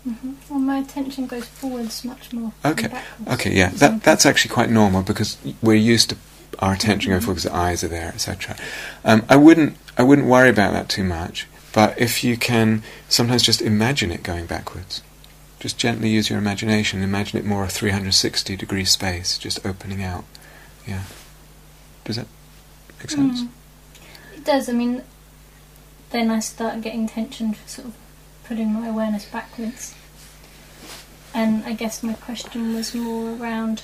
[0.02, 2.52] hmm Well, my attention goes forwards much more.
[2.64, 2.90] Okay.
[3.28, 6.16] Okay, yeah, that that's actually quite normal because we're used to
[6.60, 8.56] our attention going forward because the eyes are there, etc.
[9.04, 11.46] Um, I wouldn't I wouldn't worry about that too much.
[11.74, 15.02] But if you can sometimes just imagine it going backwards,
[15.58, 17.02] just gently use your imagination.
[17.02, 20.24] Imagine it more a 360 degree space, just opening out.
[20.86, 21.02] Yeah.
[22.04, 22.28] Does that
[23.00, 23.42] make sense?
[23.42, 23.48] Mm.
[24.36, 24.68] It does.
[24.68, 25.02] I mean,
[26.10, 27.94] then I start getting tension for sort of
[28.44, 29.96] putting my awareness backwards.
[31.34, 33.82] And I guess my question was more around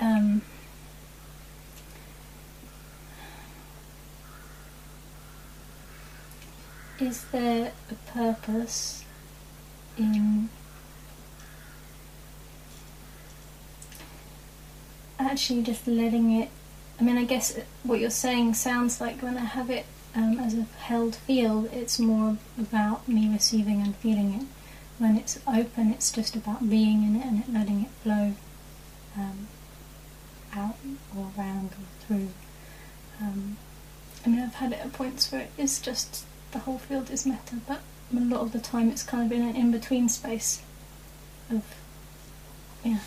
[0.00, 0.40] um,
[7.00, 9.04] is there a purpose
[9.98, 10.48] in
[15.18, 16.50] actually just letting it
[17.00, 20.52] I mean, I guess what you're saying sounds like when I have it um, as
[20.52, 24.46] a held field, it's more about me receiving and feeling it.
[24.98, 28.34] When it's open, it's just about being in it and it letting it flow
[29.16, 29.48] um,
[30.54, 30.76] out
[31.16, 32.28] or around or through.
[33.18, 33.56] Um,
[34.26, 37.26] I mean, I've had it at points where it is just the whole field is
[37.26, 37.80] metta, but
[38.14, 40.62] a lot of the time it's kind of in an in between space
[41.50, 41.62] of,
[42.84, 42.98] yeah.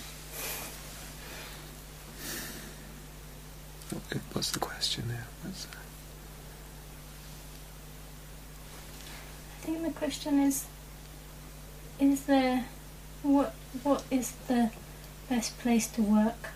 [4.32, 5.26] What's the question there?
[5.44, 5.68] What's
[9.62, 10.66] I think the question is:
[12.00, 12.66] Is there
[13.22, 13.54] what
[13.84, 14.72] what is the
[15.30, 16.50] best place to work?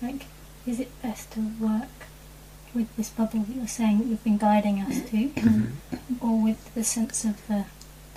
[0.00, 0.26] Like,
[0.66, 2.06] is it best to work
[2.74, 5.72] with this bubble that you're saying that you've been guiding us to, Mhm.
[6.20, 7.64] or with the sense of the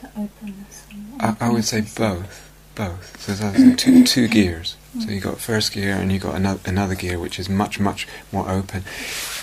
[0.02, 0.84] the openness?
[0.92, 2.50] and I, I would say both.
[2.76, 3.22] Both.
[3.22, 4.76] So there's two two gears.
[5.00, 8.06] So you got first gear and you got another another gear which is much much
[8.34, 8.84] more open.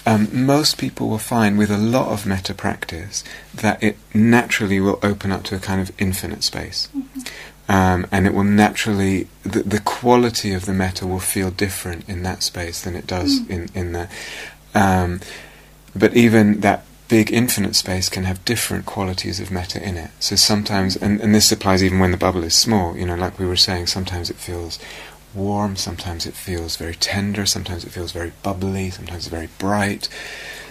[0.05, 4.99] Um, most people will find with a lot of metta practice that it naturally will
[5.03, 6.89] open up to a kind of infinite space,
[7.69, 12.23] um, and it will naturally the, the quality of the metta will feel different in
[12.25, 14.09] that space than it does in in the.
[14.75, 15.21] Um,
[15.95, 20.11] but even that big infinite space can have different qualities of metta in it.
[20.19, 23.39] So sometimes, and, and this applies even when the bubble is small, you know, like
[23.39, 24.79] we were saying, sometimes it feels
[25.35, 30.09] warm, sometimes it feels very tender, sometimes it feels very bubbly, sometimes it's very bright.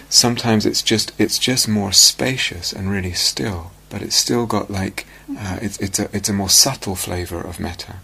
[0.08, 5.06] Sometimes it's just it's just more spacious and really still, but it's still got like
[5.38, 7.96] uh, it's it's a it's a more subtle flavour of metta,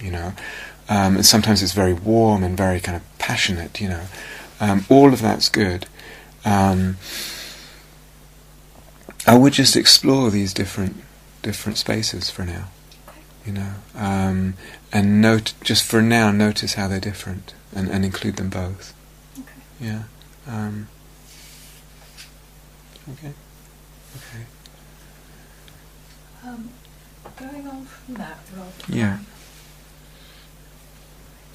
[0.00, 0.32] you know.
[0.88, 4.06] Um, and sometimes it's very warm and very kind of passionate, you know.
[4.60, 5.86] Um, all of that's good.
[6.44, 6.96] Um,
[9.26, 10.96] I would just explore these different
[11.42, 12.68] different spaces for now.
[13.44, 14.54] You know, um,
[14.92, 18.92] and note just for now, notice how they're different, and, and include them both.
[19.38, 19.52] Okay.
[19.80, 20.02] Yeah.
[20.48, 20.88] Um,
[23.12, 23.32] okay.
[24.16, 24.44] Okay.
[26.44, 26.70] Um,
[27.36, 28.72] going on from that, Rob.
[28.88, 29.14] Yeah.
[29.14, 29.26] um,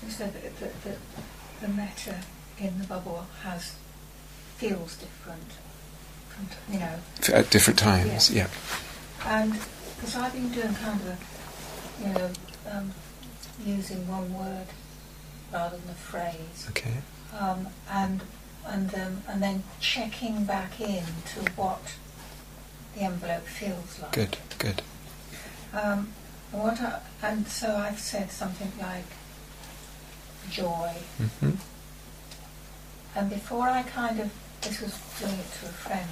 [0.03, 0.97] You said that, that, that
[1.61, 2.15] the metta
[2.61, 3.75] in the bubble has
[4.57, 5.51] feels different
[6.29, 6.95] from you know,
[7.33, 8.29] At different times.
[8.31, 8.47] Yeah.
[9.25, 9.53] and
[9.95, 12.29] because I've been doing kind of a, you know,
[12.71, 12.91] um,
[13.65, 14.67] using one word
[15.51, 16.97] rather than a phrase, Okay.
[17.37, 18.21] um, and
[18.65, 21.95] and um, and then checking back in to what
[22.95, 24.11] the envelope feels like.
[24.13, 24.37] Good.
[24.59, 24.81] Good.
[25.73, 26.13] Um,
[26.51, 29.05] what I, and so I've said something like
[30.49, 30.93] joy,
[31.39, 31.51] hmm
[33.15, 36.09] and before I kind of this was doing it to a friend,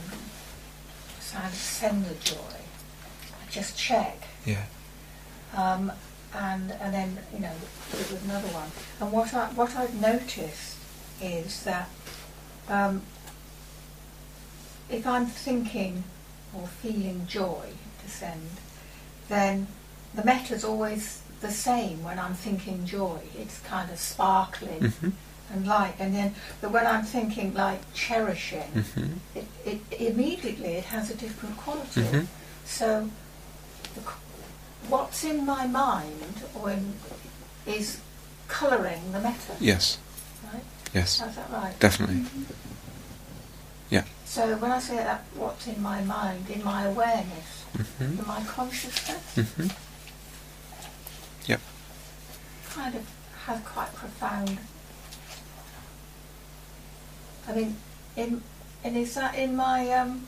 [1.20, 2.36] so I'd send the joy,
[3.32, 4.64] I just check, Yeah.
[5.56, 5.92] um,
[6.34, 7.52] and and then you know
[7.94, 8.72] it with another one.
[9.00, 10.78] And what I what I've noticed
[11.22, 11.90] is that
[12.68, 13.02] um,
[14.90, 16.04] if I'm thinking
[16.54, 17.70] or feeling joy
[18.04, 18.50] to send,
[19.28, 19.68] then
[20.16, 23.20] the metta's always the same when I'm thinking joy.
[23.38, 25.10] It's kind of sparkling hmm
[25.52, 30.86] and light, and then but when I'm thinking like cherishing, hmm it, it immediately it
[30.86, 32.02] has a different quality.
[32.02, 32.28] Mhm.
[32.66, 33.10] So,
[33.96, 34.02] the,
[34.90, 36.94] what's in my mind or in,
[37.66, 38.00] is
[38.48, 39.98] colouring the metta, Yes.
[40.54, 40.64] right?
[40.94, 41.20] Yes.
[41.20, 41.80] How's that right?
[41.80, 42.26] Definitely.
[43.90, 44.04] Yeah.
[44.26, 48.44] So when I say that, what's in my mind, in my awareness, hmm in my
[48.44, 49.68] consciousness, hmm
[51.48, 51.62] Yep.
[52.70, 53.04] kind of
[53.46, 54.58] has quite profound.
[57.50, 57.76] I mean,
[58.16, 58.44] in
[58.84, 60.28] and is that in my um?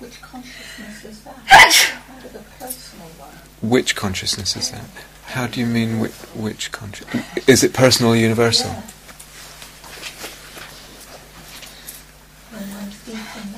[0.00, 1.36] Which consciousness is that?
[2.32, 3.30] the personal one.
[3.62, 4.84] Which consciousness is that?
[5.26, 7.24] How do you mean which, which consciousness?
[7.46, 8.70] Is it personal or universal?
[8.70, 8.82] Yeah.
[12.54, 13.54] I'm thinking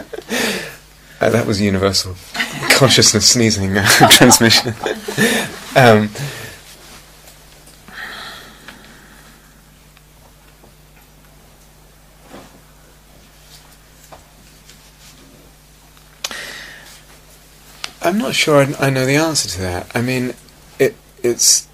[1.20, 2.14] Uh, that was universal
[2.70, 3.74] consciousness sneezing
[4.10, 4.72] transmission.
[5.76, 6.08] um,
[18.02, 19.94] I'm not sure I, I know the answer to that.
[19.94, 20.32] I mean,
[20.78, 21.68] it it's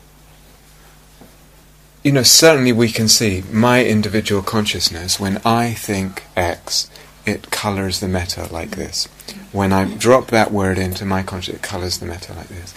[2.02, 6.90] you know certainly we can see my individual consciousness when I think X,
[7.24, 9.08] it colours the metta like this.
[9.56, 12.74] When I drop that word into my consciousness, it colours the metta like this.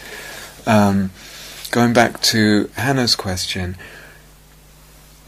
[0.65, 1.11] Um,
[1.71, 3.75] going back to Hannah's question,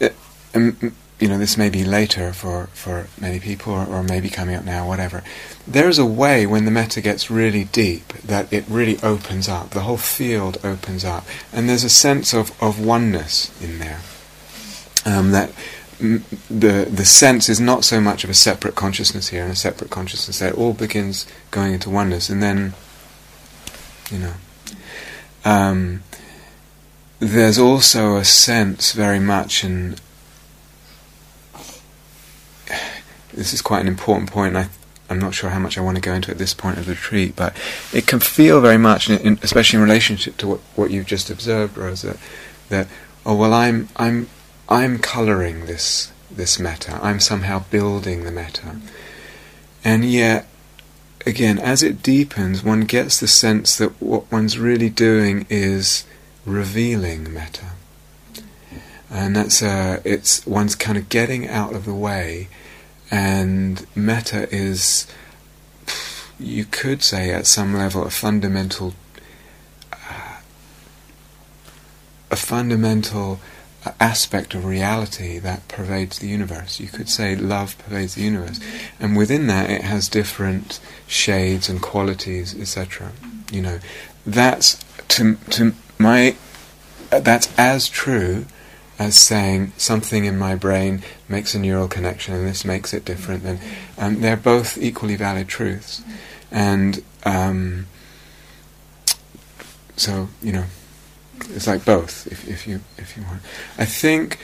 [0.00, 0.16] it,
[0.54, 4.56] um, you know, this may be later for, for many people, or, or maybe coming
[4.56, 5.22] up now, whatever.
[5.68, 9.70] There's a way when the metta gets really deep that it really opens up.
[9.70, 14.00] The whole field opens up, and there's a sense of, of oneness in there.
[15.04, 15.50] Um, that
[16.02, 19.90] the the sense is not so much of a separate consciousness here and a separate
[19.90, 20.48] consciousness there.
[20.48, 22.74] It all begins going into oneness, and then,
[24.10, 24.32] you know,
[25.44, 26.02] um,
[27.20, 29.96] there's also a sense very much in.
[33.32, 34.56] This is quite an important point.
[34.56, 34.68] I,
[35.08, 36.92] I'm not sure how much I want to go into at this point of the
[36.92, 37.56] retreat, but
[37.92, 41.30] it can feel very much, in, in, especially in relationship to what, what you've just
[41.30, 42.16] observed, Rose, that,
[42.70, 42.88] that
[43.24, 44.28] oh well, I'm I'm
[44.72, 46.98] I'm colouring this this metta.
[47.02, 48.76] I'm somehow building the metta,
[49.84, 50.46] and yet
[51.26, 56.06] again, as it deepens, one gets the sense that what one's really doing is
[56.46, 57.72] revealing metta,
[59.10, 62.48] and that's uh, it's one's kind of getting out of the way,
[63.10, 65.06] and metta is,
[66.40, 68.94] you could say, at some level, a fundamental,
[69.92, 70.40] uh,
[72.30, 73.38] a fundamental
[74.00, 76.78] aspect of reality that pervades the universe.
[76.78, 78.60] You could say love pervades the universe,
[79.00, 83.12] and within that it has different shades and qualities, etc.
[83.50, 83.78] You know,
[84.26, 86.36] that's to to my
[87.10, 88.46] that's as true
[88.98, 93.44] as saying something in my brain makes a neural connection and this makes it different.
[93.44, 93.60] And
[93.98, 96.02] um, they're both equally valid truths,
[96.50, 97.86] and um,
[99.96, 100.64] so you know
[101.50, 103.42] it's like both if, if you if you want.
[103.78, 104.38] I think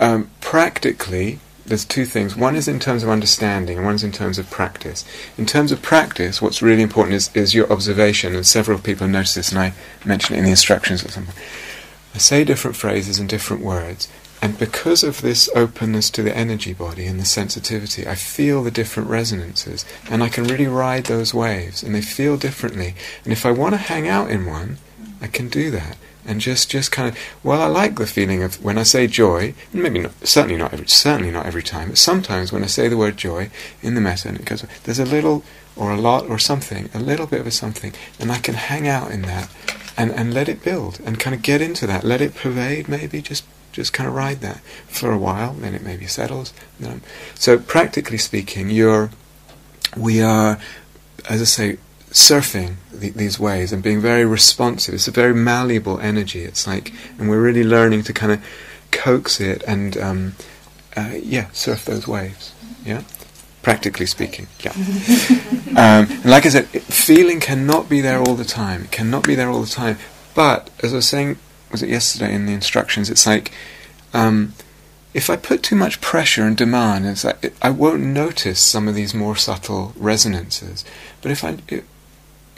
[0.00, 2.34] um, practically there's two things.
[2.34, 5.04] One is in terms of understanding and one's in terms of practice.
[5.36, 9.12] In terms of practice what's really important is, is your observation and several people have
[9.12, 9.74] noticed this and i
[10.04, 11.36] mentioned it in the instructions at some point.
[12.14, 14.08] I say different phrases and different words
[14.40, 18.70] and because of this openness to the energy body and the sensitivity, I feel the
[18.70, 22.94] different resonances, and I can really ride those waves, and they feel differently.
[23.24, 24.78] And if I want to hang out in one,
[25.20, 25.96] I can do that,
[26.28, 27.18] and just just kind of.
[27.42, 30.72] Well, I like the feeling of when I say joy, and maybe not, certainly not
[30.72, 33.50] every, certainly not every time, but sometimes when I say the word joy
[33.82, 35.42] in the metta, and it goes, there's a little
[35.74, 38.86] or a lot or something, a little bit of a something, and I can hang
[38.86, 39.48] out in that,
[39.96, 43.22] and and let it build, and kind of get into that, let it pervade, maybe
[43.22, 46.52] just just kind of ride that for a while, then it maybe settles.
[47.34, 49.10] So practically speaking, you're,
[49.96, 50.58] we are,
[51.28, 51.78] as I say,
[52.10, 54.94] surfing the, these waves and being very responsive.
[54.94, 56.42] It's a very malleable energy.
[56.42, 58.44] It's like, and we're really learning to kind of
[58.90, 60.34] coax it and, um,
[60.96, 62.52] uh, yeah, surf those waves.
[62.84, 63.02] Yeah,
[63.62, 64.46] practically speaking.
[64.60, 64.72] Yeah.
[65.70, 68.84] um, and like I said, feeling cannot be there all the time.
[68.84, 69.98] It cannot be there all the time.
[70.34, 71.38] But as I was saying
[71.70, 73.10] was it yesterday in the instructions?
[73.10, 73.52] It's like
[74.14, 74.54] um,
[75.14, 78.88] if I put too much pressure and demand, it's like it, I won't notice some
[78.88, 80.84] of these more subtle resonances.
[81.22, 81.58] But if I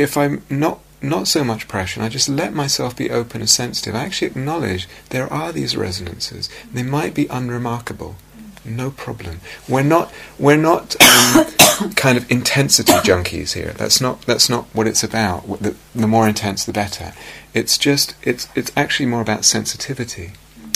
[0.01, 3.49] if I'm not not so much pressure, and I just let myself be open and
[3.49, 6.51] sensitive, I actually acknowledge there are these resonances.
[6.73, 8.17] They might be unremarkable,
[8.65, 9.41] no problem.
[9.69, 13.73] We're not we're not um, kind of intensity junkies here.
[13.77, 15.47] That's not that's not what it's about.
[15.61, 17.13] The, the more intense, the better.
[17.55, 20.33] It's just it's it's actually more about sensitivity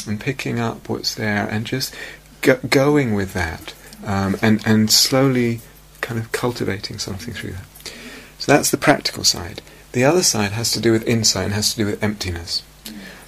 [0.06, 1.94] and picking up what's there and just
[2.42, 5.60] go, going with that um, and and slowly
[6.00, 7.64] kind of cultivating something through that.
[8.44, 9.62] So that's the practical side.
[9.92, 12.62] The other side has to do with insight and has to do with emptiness.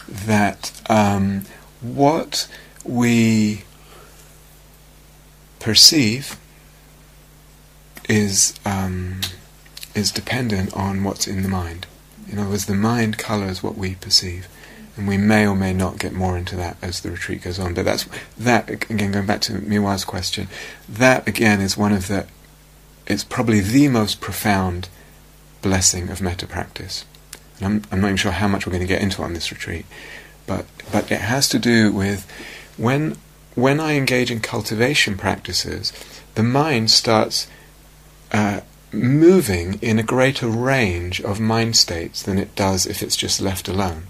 [0.06, 1.46] That um,
[1.80, 2.48] what
[2.84, 3.64] we
[5.58, 6.38] perceive
[8.10, 9.22] is um,
[9.94, 11.86] is dependent on what's in the mind.
[12.30, 14.46] In other words, the mind colours what we perceive,
[14.98, 17.72] and we may or may not get more into that as the retreat goes on.
[17.72, 18.06] But that's
[18.36, 19.12] that again.
[19.12, 20.48] Going back to Miwa's question,
[20.86, 22.26] that again is one of the.
[23.06, 24.90] It's probably the most profound
[25.62, 27.04] blessing of metta practice.
[27.58, 29.50] And I'm, I'm not even sure how much we're going to get into on this
[29.50, 29.86] retreat,
[30.46, 32.30] but but it has to do with
[32.76, 33.16] when
[33.54, 35.92] when I engage in cultivation practices,
[36.34, 37.48] the mind starts.
[38.32, 38.60] Uh,
[38.92, 43.68] moving in a greater range of mind states than it does if it's just left
[43.68, 44.06] alone.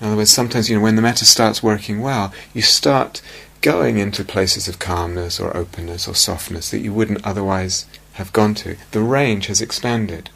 [0.00, 3.22] In other words, sometimes, you know, when the metta starts working well, you start
[3.62, 8.54] going into places of calmness or openness or softness that you wouldn't otherwise have gone
[8.54, 8.76] to.
[8.90, 10.30] The range has expanded.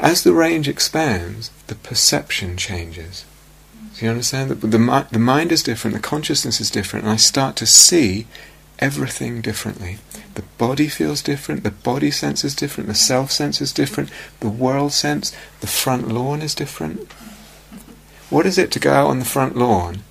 [0.00, 3.24] As the range expands, the perception changes.
[3.96, 4.50] Do you understand?
[4.50, 8.26] The, the, the mind is different, the consciousness is different, and I start to see
[8.78, 9.98] everything differently.
[10.34, 14.48] The body feels different, the body sense is different, the self sense is different, the
[14.48, 17.12] world sense, the front lawn is different.
[18.30, 20.02] What is it to go out on the front lawn?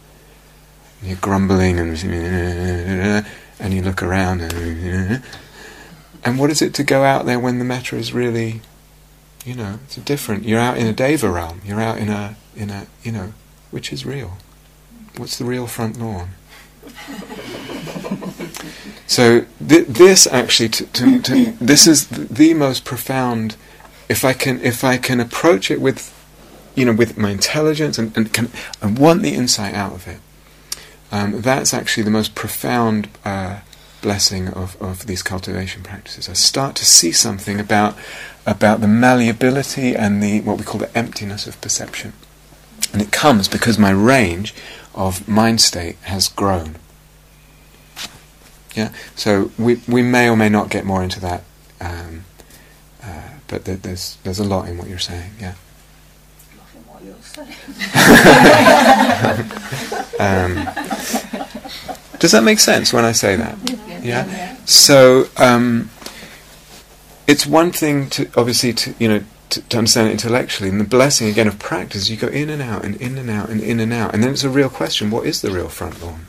[1.02, 3.26] And you're grumbling and
[3.60, 5.24] and you look around and
[6.24, 8.62] and what is it to go out there when the metta is really,
[9.46, 10.46] you know, it's different.
[10.46, 11.62] You're out in a deva realm.
[11.66, 13.34] You're out in a in a you know,
[13.72, 14.38] which is real.
[15.18, 16.30] What's the real front lawn?
[19.14, 23.56] So th- this actually, to, to, to, this is the most profound.
[24.10, 26.12] If I can, if I can approach it with,
[26.74, 28.50] you know, with my intelligence and and, can,
[28.82, 30.20] and want the insight out of it,
[31.12, 33.60] um, that's actually the most profound uh,
[34.02, 36.28] blessing of, of these cultivation practices.
[36.28, 37.96] I start to see something about
[38.46, 42.14] about the malleability and the what we call the emptiness of perception,
[42.92, 44.54] and it comes because my range
[44.94, 46.76] of mind state has grown.
[48.76, 48.92] Yeah.
[49.16, 51.44] So we we may or may not get more into that,
[51.80, 52.26] um,
[53.04, 55.32] uh, but th- there's there's a lot in what you're saying.
[55.40, 55.56] Yeah.
[60.20, 60.54] um,
[62.20, 63.58] does that make sense when I say that?
[64.04, 64.26] Yeah.
[64.26, 64.58] yeah?
[64.66, 65.90] So um,
[67.28, 70.86] it's one thing to obviously to you know to, to, understand it intellectually, and the
[70.86, 72.10] blessing again of practice.
[72.10, 74.32] You go in and out and in and out and in and out, and then
[74.32, 76.26] it's a real question: what is the real front lawn?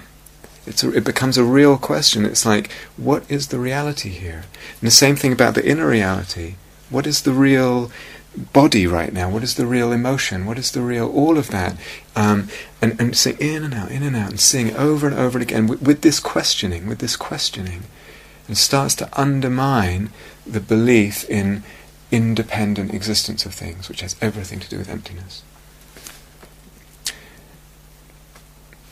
[0.66, 2.24] It's a, it becomes a real question.
[2.24, 4.44] It's like, what is the reality here?
[4.80, 6.54] And the same thing about the inner reality.
[6.90, 7.90] What is the real
[8.52, 9.30] body right now?
[9.30, 10.46] What is the real emotion?
[10.46, 11.76] What is the real all of that?
[12.16, 12.48] Um,
[12.80, 15.82] and and in and out, in and out, and sing over and over again with,
[15.82, 17.84] with this questioning, with this questioning,
[18.46, 20.10] and starts to undermine
[20.46, 21.62] the belief in
[22.10, 25.42] independent existence of things, which has everything to do with emptiness.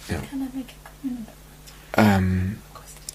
[0.09, 0.21] Yeah.
[0.23, 1.29] Can I make a comment?
[1.95, 2.59] Um,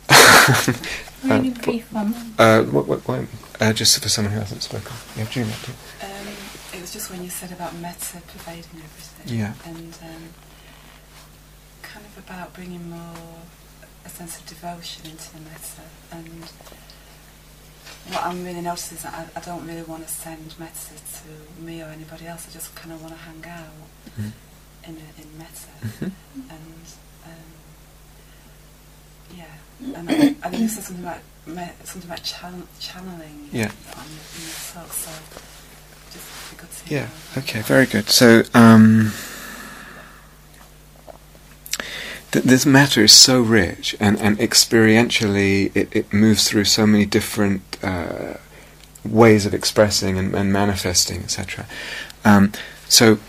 [1.24, 2.34] really uh, brief one.
[2.38, 3.26] Uh, what, what, what,
[3.60, 4.96] uh, just for someone who hasn't spoken.
[5.18, 5.54] Yeah, Julia.
[6.02, 6.28] Um,
[6.74, 9.38] it was just when you said about metta pervading everything.
[9.38, 9.54] Yeah.
[9.66, 10.30] And um,
[11.82, 13.42] kind of about bringing more
[14.08, 16.44] a sense of devotion into the metta, and
[18.14, 21.62] what I'm really noticing is that I, I don't really want to send metta to
[21.62, 22.48] me or anybody else.
[22.50, 23.74] I just kind of want to hang out
[24.20, 24.32] Mhm.
[24.88, 26.12] in a, in metta, Mhm.
[26.56, 26.86] and
[27.26, 27.52] um,
[29.36, 31.22] yeah, and I, I think you said something about
[31.84, 33.50] something about channel, channeling.
[33.52, 33.72] Yeah.
[33.98, 35.12] On, in your so
[36.14, 37.00] just be good to hear.
[37.36, 37.40] Yeah.
[37.42, 37.62] Okay.
[37.62, 38.10] Very good.
[38.10, 39.12] So, um,
[42.38, 47.06] th- this metta is so rich, and and experientially, it, it moves through so many
[47.06, 48.36] different uh,
[49.06, 51.66] ways of expressing and, and manifesting, etc.
[52.24, 52.52] Um,
[52.88, 53.20] so,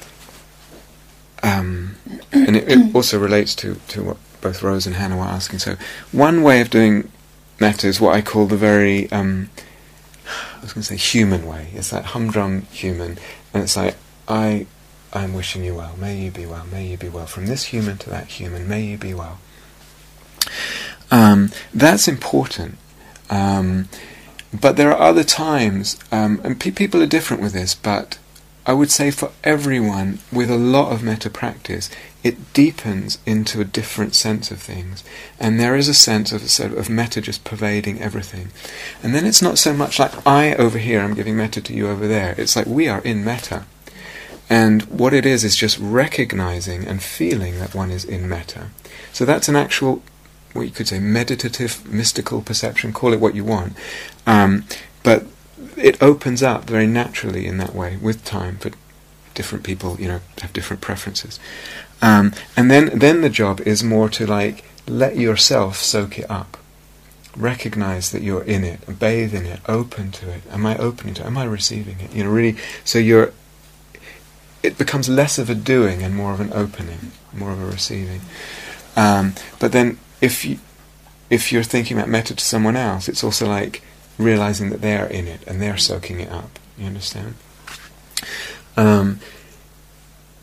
[1.43, 1.97] um,
[2.33, 5.59] and it, it also relates to to what both Rose and Hannah were asking.
[5.61, 5.77] So,
[6.13, 7.11] one way of doing
[7.61, 9.51] metta is what I call the very um,
[10.57, 11.71] I was going to say human way.
[11.75, 13.19] It's that humdrum human,
[13.55, 13.97] and it's like
[14.27, 14.67] I,
[15.13, 15.97] I'm wishing you well.
[15.97, 16.67] May you be well.
[16.71, 17.27] May you be well.
[17.27, 18.69] From this human to that human.
[18.69, 19.39] May you be well.
[21.11, 22.77] Um, that's important.
[23.31, 23.89] Um,
[24.59, 27.75] but there are other times, um, and pe- people are different with this.
[27.75, 28.19] But
[28.67, 31.89] I would say for everyone with a lot of metta practice,
[32.23, 35.05] it deepens into a different sense of things,
[35.39, 38.49] and there is a sense of sort of metta just pervading everything.
[39.03, 41.89] And then it's not so much like I over here, I'm giving metta to you
[41.89, 42.35] over there.
[42.37, 43.65] It's like we are in metta.
[44.51, 48.69] And what it is is just recognizing and feeling that one is in metta.
[49.13, 50.03] So that's an actual,
[50.53, 53.75] what you could say, meditative, mystical perception, call it what you want.
[54.27, 54.65] Um,
[55.03, 55.27] but
[55.77, 58.75] it opens up very naturally in that way with time but
[59.35, 61.39] different people, you know, have different preferences.
[62.01, 66.57] Um, and then, then the job is more to like let yourself soak it up
[67.39, 70.43] recognize that you're in it, bathe in it, open to it.
[70.51, 71.27] Am I opening to it?
[71.27, 72.13] Am I receiving it?
[72.13, 72.57] You know, really.
[72.85, 73.33] So you're.
[74.63, 78.21] It becomes less of a doing and more of an opening, more of a receiving.
[78.97, 80.59] Um, but then, if you
[81.31, 83.83] if you're thinking about metta to someone else, it's also like
[84.19, 86.59] realizing that they're in it and they're soaking it up.
[86.77, 87.35] You understand?
[88.77, 89.21] Um,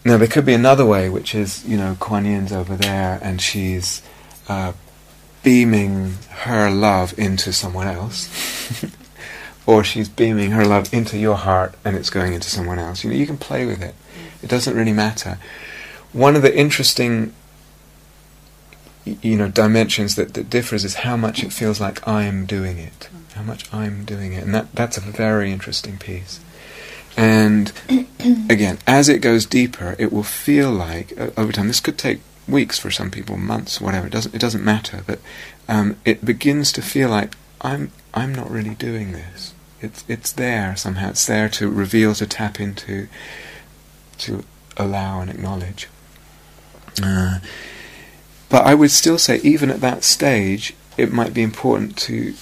[0.04, 3.42] now there could be another way, which is you know Kuan Yin's over there and
[3.42, 4.02] she's
[4.48, 4.74] uh,
[5.44, 8.86] beaming her love into someone else,
[9.66, 13.04] or she's beaming her love into your heart and it's going into someone else.
[13.04, 13.96] You know, you can play with it.
[14.46, 15.40] It doesn't really matter.
[16.14, 17.34] One of the interesting,
[19.04, 23.10] you know, dimensions that, that differs is how much it feels like I'm doing it.
[23.34, 26.40] How much I'm doing it, and that that's a very interesting piece.
[27.18, 27.72] And
[28.50, 31.68] again, as it goes deeper, it will feel like uh, over time.
[31.68, 34.06] This could take weeks for some people, months, whatever.
[34.06, 35.04] It doesn't it doesn't matter.
[35.08, 35.20] But
[35.68, 39.56] um, it begins to feel like I'm I'm not really doing this.
[39.82, 41.10] It's it's there somehow.
[41.10, 43.08] It's there to reveal, to tap into,
[44.20, 44.44] to
[44.78, 45.88] allow and acknowledge.
[47.02, 47.40] Uh,
[48.50, 52.34] but I would still say, even at that stage, it might be important to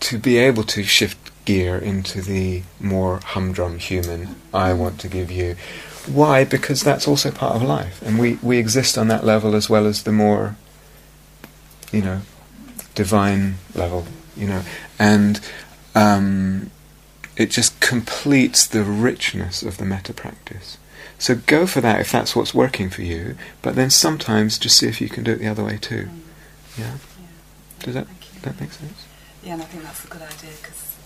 [0.00, 5.30] to be able to shift gear into the more humdrum human I want to give
[5.30, 5.56] you.
[6.06, 6.44] Why?
[6.44, 9.86] Because that's also part of life, and we, we exist on that level as well
[9.86, 10.56] as the more,
[11.92, 12.20] you know,
[12.94, 14.62] divine level, you know,
[14.98, 15.40] and
[15.94, 16.70] um,
[17.38, 20.76] it just completes the richness of the metta practice.
[21.18, 24.88] So go for that if that's what's working for you, but then sometimes just see
[24.88, 26.04] if you can do it the other way too.
[26.04, 26.18] Mm.
[26.76, 26.84] Yeah?
[26.84, 26.94] Yeah.
[27.80, 28.06] Does that,
[28.42, 29.06] that make sense?
[29.42, 30.96] Yeah, and I think that's a good idea because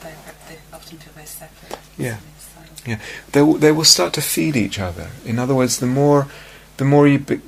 [0.00, 0.14] they,
[0.48, 1.78] they often feel very separate.
[1.98, 2.18] Yeah.
[2.38, 3.00] So, Yeah,
[3.32, 5.10] they will, they will start to feed each other.
[5.24, 6.28] In other words, the more
[6.76, 7.40] the more you be,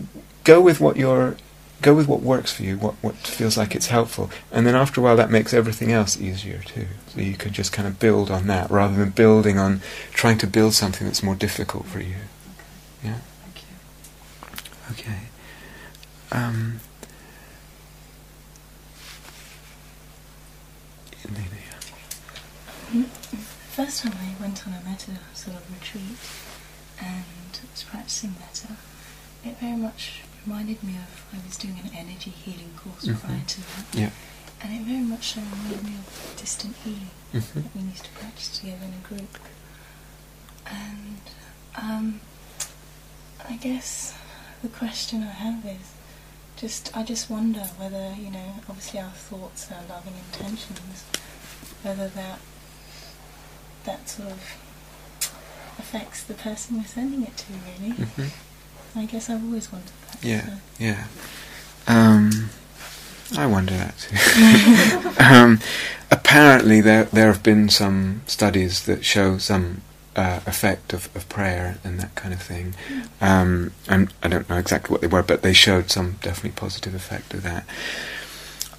[0.44, 1.36] go with what you're
[1.82, 5.00] go with what works for you, what what feels like it's helpful, and then after
[5.00, 6.86] a while that makes everything else easier too.
[7.08, 10.46] So you can just kind of build on that rather than building on trying to
[10.46, 12.16] build something that's more difficult for you.
[13.04, 13.18] Yeah.
[13.44, 15.10] Thank you.
[15.10, 15.18] Okay.
[16.32, 16.80] Um,
[21.24, 21.48] Elena,
[22.94, 23.02] yeah.
[23.70, 26.16] First time I went on a metta sort of retreat
[27.00, 27.24] and
[27.72, 28.76] was practicing metta,
[29.44, 33.20] it very much reminded me of I was doing an energy healing course Mhm.
[33.20, 34.10] prior to that, Yeah.
[34.60, 37.52] and it very much so reminded me of distant healing Mhm.
[37.54, 39.38] that we used to practice together in a group.
[40.66, 41.20] And
[41.76, 42.20] um,
[43.48, 44.14] I guess
[44.62, 45.86] the question I have is
[46.56, 51.02] just I just wonder whether you know obviously our thoughts our loving intentions
[51.82, 52.38] whether that
[53.84, 54.40] that sort of
[55.78, 57.92] affects the person we're sending it to really.
[57.92, 58.30] Mhm.
[58.96, 60.24] I guess I've always wondered that.
[60.24, 60.56] Yeah, so.
[60.78, 61.06] yeah.
[61.86, 62.50] Um,
[63.36, 65.22] I wonder that too.
[65.24, 65.60] um,
[66.10, 69.82] apparently, there there have been some studies that show some
[70.16, 72.74] uh, effect of, of prayer and that kind of thing.
[73.20, 76.94] Um, and I don't know exactly what they were, but they showed some definitely positive
[76.94, 77.66] effect of that.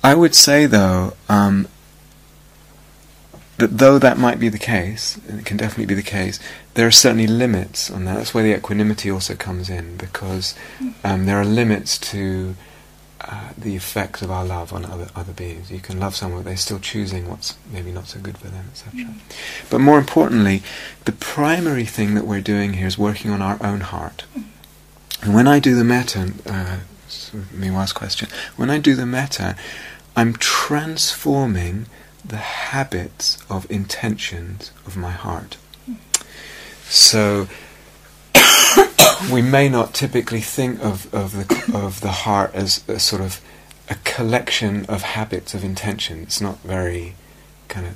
[0.03, 1.68] I would say, though, um,
[3.57, 6.39] that though that might be the case, and it can definitely be the case,
[6.78, 8.17] there are certainly limits on that.
[8.17, 10.53] That's where the equanimity also comes in, because
[11.03, 12.55] um, there are limits to
[13.19, 15.71] uh, the effect of our love on other other beings.
[15.71, 18.65] You can love someone, but they're still choosing what's maybe not so good for them,
[18.69, 19.15] etc.
[19.71, 20.61] But more importantly,
[21.05, 24.25] the primary thing that we're doing here is working on our own heart.
[25.23, 26.78] And when I do the metta, uh,
[27.55, 29.55] Miwa's question, when I do the metta,
[30.15, 31.88] I'm transforming
[32.23, 35.57] the habits of intentions of my heart.
[36.90, 37.48] So
[39.32, 43.42] we may not typically think of, of the of the heart as a sort of
[43.90, 46.22] a collection of habits of intention.
[46.22, 47.16] It's not very
[47.68, 47.96] kind of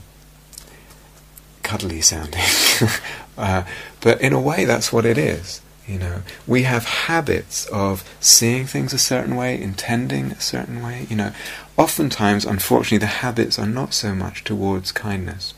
[1.64, 2.42] cuddly sounding,
[3.38, 3.64] uh,
[4.02, 5.62] but in a way, that's what it is.
[5.88, 11.08] You know, we have habits of seeing things a certain way, intending a certain way.
[11.10, 11.34] You know,
[11.76, 15.54] oftentimes, unfortunately, the habits are not so much towards kindness.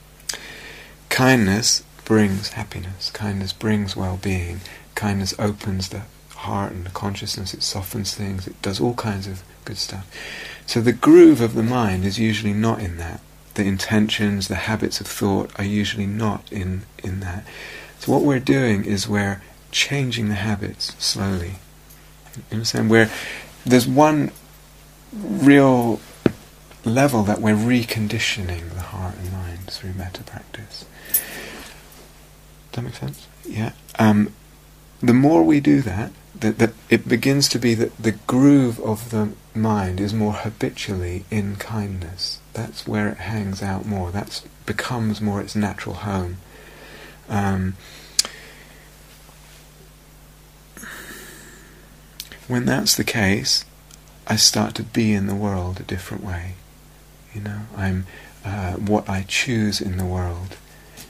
[1.10, 3.10] Kindness brings happiness.
[3.12, 4.62] Kindness brings well-being.
[4.95, 6.04] Kindness opens the
[6.36, 7.54] heart and the consciousness.
[7.54, 8.47] It softens things.
[8.47, 10.10] It does all kinds of good stuff.
[10.66, 13.22] So the groove of the mind is usually not in that.
[13.56, 17.45] The intentions, the habits of thought are usually not in in that.
[17.99, 19.41] So what we're doing is we're
[19.72, 21.56] changing the habits slowly.
[22.36, 22.89] You understand?
[22.89, 23.10] Where
[23.66, 24.32] there's one
[25.14, 26.01] real
[26.84, 30.86] level that we're reconditioning the heart and mind through metta practice.
[32.74, 33.28] That make sense?
[33.47, 33.71] Yeah.
[33.97, 34.34] Um,
[34.99, 39.11] the more we do that, that, that it begins to be that the groove of
[39.11, 42.39] the mind is more habitually in kindness.
[42.53, 44.11] That's where it hangs out more.
[44.11, 46.38] That becomes more its natural home.
[47.30, 47.76] Um,
[52.47, 53.65] when that's the case,
[54.28, 56.55] I start to be in the world a different way.
[57.34, 58.05] You know, I'm
[58.43, 60.57] uh, what I choose in the world.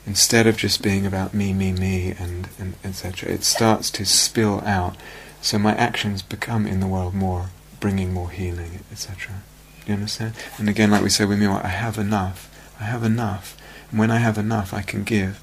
[0.06, 4.62] Instead of just being about me, me, me, and, and etc., it starts to spill
[4.66, 4.98] out.
[5.42, 7.50] So my actions become in the world more,
[7.80, 9.44] bringing more healing, etc.
[9.86, 10.34] You understand?
[10.58, 12.50] And again, like we said with Miwa, I have enough.
[12.80, 13.58] I have enough.
[13.90, 15.42] And when I have enough, I can give.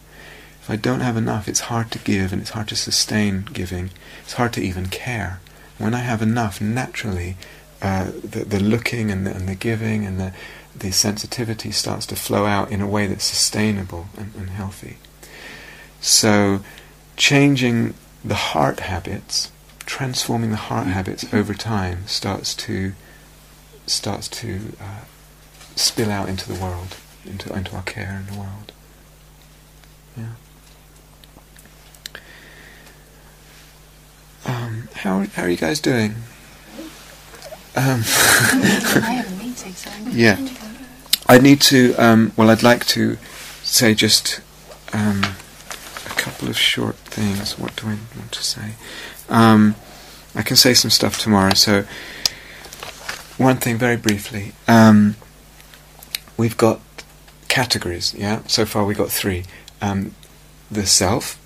[0.60, 3.90] If I don't have enough, it's hard to give and it's hard to sustain giving.
[4.22, 5.40] It's hard to even care.
[5.78, 7.36] When I have enough, naturally,
[7.80, 10.34] uh, the, the looking and the, and the giving and the,
[10.76, 14.96] the sensitivity starts to flow out in a way that's sustainable and, and healthy.
[16.00, 16.60] So,
[17.16, 17.94] changing
[18.24, 19.50] the heart habits,
[19.80, 22.92] transforming the heart habits over time, starts to
[23.86, 25.00] starts to uh,
[25.74, 26.96] spill out into the world,
[27.26, 28.72] into into our care in the world.
[30.16, 30.32] Yeah.
[34.46, 36.14] Um, how how are you guys doing?
[37.76, 40.36] Um, I have a meeting, so I'm Yeah.
[41.28, 41.94] I need to.
[41.94, 43.16] Um, well, I'd like to
[43.62, 44.40] say just
[44.92, 45.22] um,
[46.06, 47.58] a couple of short things.
[47.58, 48.72] What do I want to say?
[49.28, 49.76] Um,
[50.34, 51.54] I can say some stuff tomorrow.
[51.54, 51.84] So,
[53.38, 54.52] one thing very briefly.
[54.66, 55.14] Um,
[56.36, 56.80] we've got
[57.46, 58.14] categories.
[58.14, 58.40] Yeah.
[58.48, 59.44] So far, we got three:
[59.80, 60.14] um,
[60.68, 61.38] the self,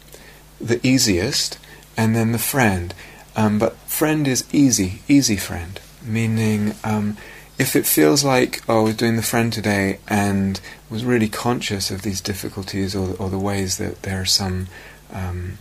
[0.58, 1.58] the easiest,
[1.96, 2.94] and then the friend.
[3.36, 7.16] Um, but friend is easy, easy friend, meaning um,
[7.58, 11.90] if it feels like oh, I was doing the friend today and was really conscious
[11.90, 14.68] of these difficulties or, or the ways that there are some,
[15.12, 15.58] um,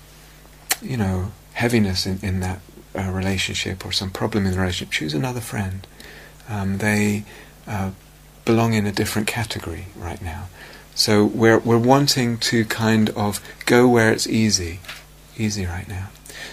[0.82, 2.60] you know, heaviness in, in that
[2.98, 5.88] uh, relationship or some problem in the relationship, choose another friend.
[6.50, 7.24] Um, they
[7.68, 7.92] uh,
[8.46, 10.48] belong in a different category right now.
[10.96, 14.80] So we're we're wanting to kind of go where it's easy,
[15.38, 16.10] easy right now.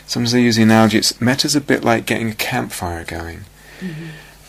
[0.06, 3.44] Sometimes I use the analogy: it's metta's a bit like getting a campfire going,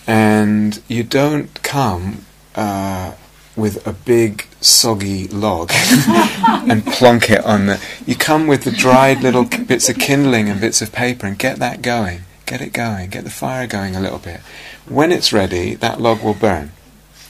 [0.08, 2.26] and you don't come
[2.56, 3.14] uh,
[3.56, 5.72] with a big soggy log
[6.68, 7.84] and plonk it on the.
[8.06, 11.60] You come with the dried little bits of kindling and bits of paper and get
[11.60, 12.22] that going.
[12.46, 13.10] Get it going.
[13.10, 14.42] Get the fire going a little bit.
[14.88, 16.72] When it's ready, that log will burn.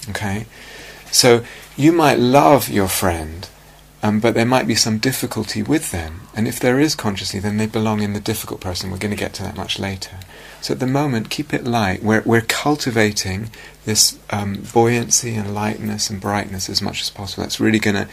[0.10, 0.46] Okay,
[1.12, 1.44] so
[1.78, 3.48] you might love your friend.
[4.04, 7.58] Um, but there might be some difficulty with them, and if there is consciously, then
[7.58, 8.90] they belong in the difficult person.
[8.90, 10.18] We're going to get to that much later.
[10.62, 12.04] So at the moment, keep it light.
[12.04, 13.50] We're, we're cultivating
[13.86, 17.44] this um, buoyancy and lightness and brightness as much as possible.
[17.44, 18.08] That's really going to,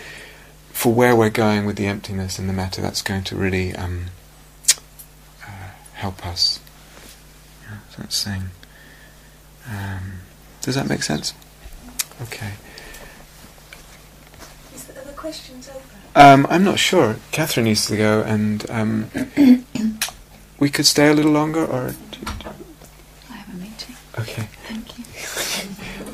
[0.73, 4.07] for where we're going with the emptiness and the metta, that's going to really um,
[5.47, 6.61] uh, help us.
[7.69, 8.45] Yeah, so let's sing.
[9.71, 10.21] Um,
[10.63, 11.35] does that make sense?
[12.23, 12.53] Okay.
[14.75, 15.81] Is the other questions over?
[16.17, 17.17] Um, I'm not sure.
[17.31, 19.11] Catherine needs to go, and um,
[20.59, 21.95] we could stay a little longer, or
[23.31, 23.97] I have a meeting.
[24.19, 24.49] okay.
[24.69, 25.05] Thank you.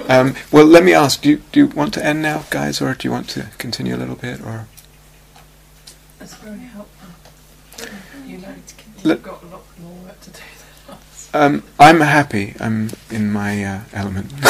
[0.06, 2.92] Um, well, let me ask: do you, do you want to end now, guys, or
[2.92, 4.66] do you want to continue a little bit, or
[6.18, 7.08] That's very helpful.
[8.26, 8.48] You know,
[9.02, 10.40] Let- you've got a lot more work to do
[11.34, 12.54] um, I'm happy.
[12.60, 14.30] I'm in my uh, element.
[14.34, 14.40] um,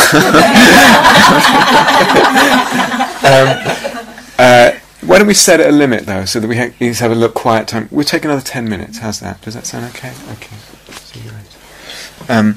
[4.39, 4.73] uh,
[5.07, 7.35] why don't we set it a limit though, so that we ha- have a look
[7.35, 7.89] quiet time?
[7.91, 8.99] We'll take another ten minutes.
[8.99, 9.41] How's that?
[9.43, 10.13] Does that sound okay?
[10.33, 10.57] Okay.
[10.93, 12.33] See you later.
[12.33, 12.55] Um,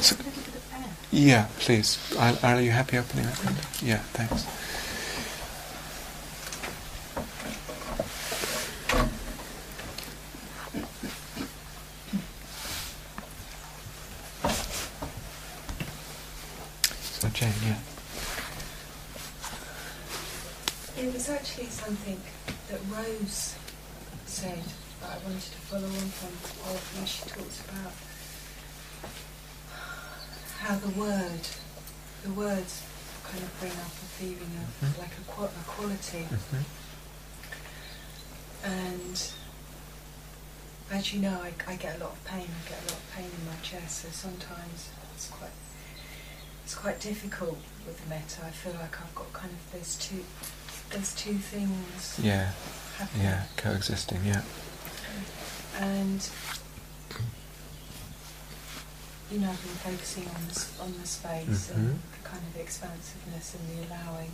[0.00, 0.16] so-
[1.12, 1.98] yeah, please.
[2.18, 3.66] Are, are you happy opening that?
[3.82, 4.44] Yeah, thanks.
[17.18, 17.76] So Jane, yeah.
[20.96, 22.20] It was actually something
[22.68, 23.54] that Rose
[24.24, 24.62] said
[25.00, 26.32] that I wanted to follow on from
[26.96, 27.92] when she talks about
[30.58, 31.40] how the word,
[32.24, 32.82] the words
[33.24, 34.98] kind of bring up a feeling of Mhm.
[34.98, 36.22] like a, qua- a quality.
[36.24, 36.62] hmm
[38.64, 39.30] And
[40.90, 42.48] as you know, I, I get a lot of pain.
[42.48, 45.50] I get a lot of pain in my chest, so sometimes it's quite
[46.64, 48.44] it's quite difficult with the metta.
[48.44, 50.24] I feel like I've got kind of there's two
[50.90, 52.50] there's two things Yeah,
[52.98, 53.24] happening.
[53.26, 54.42] yeah, coexisting, yeah.
[55.78, 56.26] And
[59.30, 61.74] you know, I've been focusing on this on the space Mhm.
[61.74, 64.32] and the kind of expansiveness and the allowing.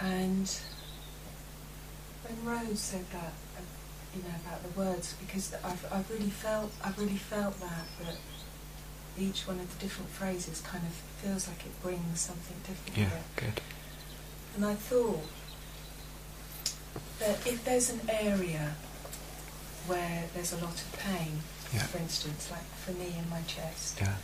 [0.00, 0.50] And
[2.24, 3.60] when Rose said that, uh,
[4.16, 8.16] you know, about the words, because I've I've really felt I've really felt that that
[9.18, 10.92] each one of the different phrases kind of
[11.22, 12.96] feels like it brings something different.
[12.98, 13.60] Yeah, good.
[14.56, 15.22] And I thought
[17.18, 18.72] that if there's an area
[19.86, 21.40] where there's a lot of pain,
[21.74, 21.82] Yeah.
[21.86, 24.16] for instance, like for me in my chest, Yeah,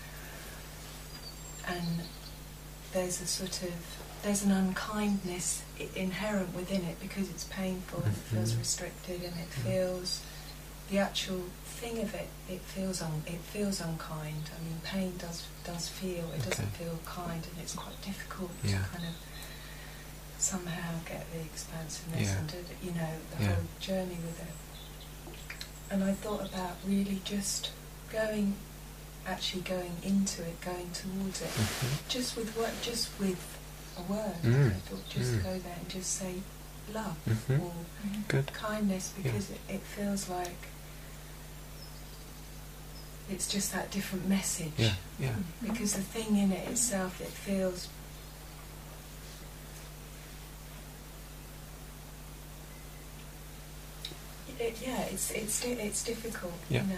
[1.66, 2.02] and
[2.92, 3.72] there's a sort of
[4.22, 8.58] there's an unkindness i- inherent within it because it's painful and it feels Mhm.
[8.60, 9.62] restricted and it Mhm.
[9.64, 10.20] feels
[10.90, 11.42] the actual
[11.80, 16.30] thing of it it feels un, it feels unkind i mean pain does does feel
[16.32, 18.82] it doesn't feel kind and it's quite difficult Yeah.
[18.84, 19.14] to kind of
[20.42, 22.38] somehow get the expansiveness Yeah.
[22.38, 23.54] and do the, you know the Yeah.
[23.54, 24.54] whole journey with it
[25.90, 27.70] and i thought about really just
[28.10, 28.56] going
[29.26, 32.08] actually going into it going towards it Mhm.
[32.08, 33.38] just with what just with
[33.96, 34.70] a word Mm.
[34.76, 35.42] I thought just Mm.
[35.44, 36.42] go there and just say
[36.92, 37.60] love Mhm.
[37.62, 37.72] or
[38.28, 38.52] good.
[38.52, 40.66] kindness because it, it feels like
[43.30, 47.88] it's just that different message Yeah, yeah, because the thing in it itself it feels
[54.62, 56.82] it, yeah it's it's it's difficult Yeah.
[56.82, 56.94] you know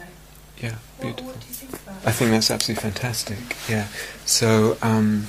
[0.62, 1.26] yeah, beautiful.
[1.26, 3.38] what do you think about I think that's absolutely fantastic.
[3.68, 3.88] Yeah.
[4.24, 5.26] So, um,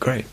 [0.00, 0.26] great.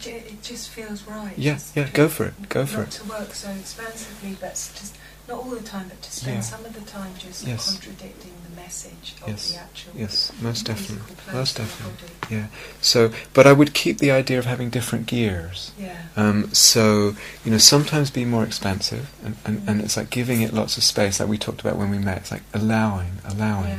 [0.00, 1.34] It, ju- it just feels right.
[1.36, 2.90] Yeah, yeah, go for it, go for not it.
[2.92, 4.96] to work so expansively, but just
[5.28, 6.40] not all the time, but to spend Yeah.
[6.40, 7.70] some of the time just Yes.
[7.72, 12.08] contradicting the message of Yes, the actual Yes, most definitely, place most the definitely.
[12.28, 12.34] body.
[12.34, 12.46] Yeah.
[12.80, 15.70] So, but I would keep the idea of having different gears.
[15.78, 15.94] Yeah.
[16.16, 20.52] Um, so, you know, sometimes be more expansive, and, and, and it's like giving it
[20.54, 22.16] lots of space, like we talked about when we met.
[22.18, 23.78] It's like allowing, allowing.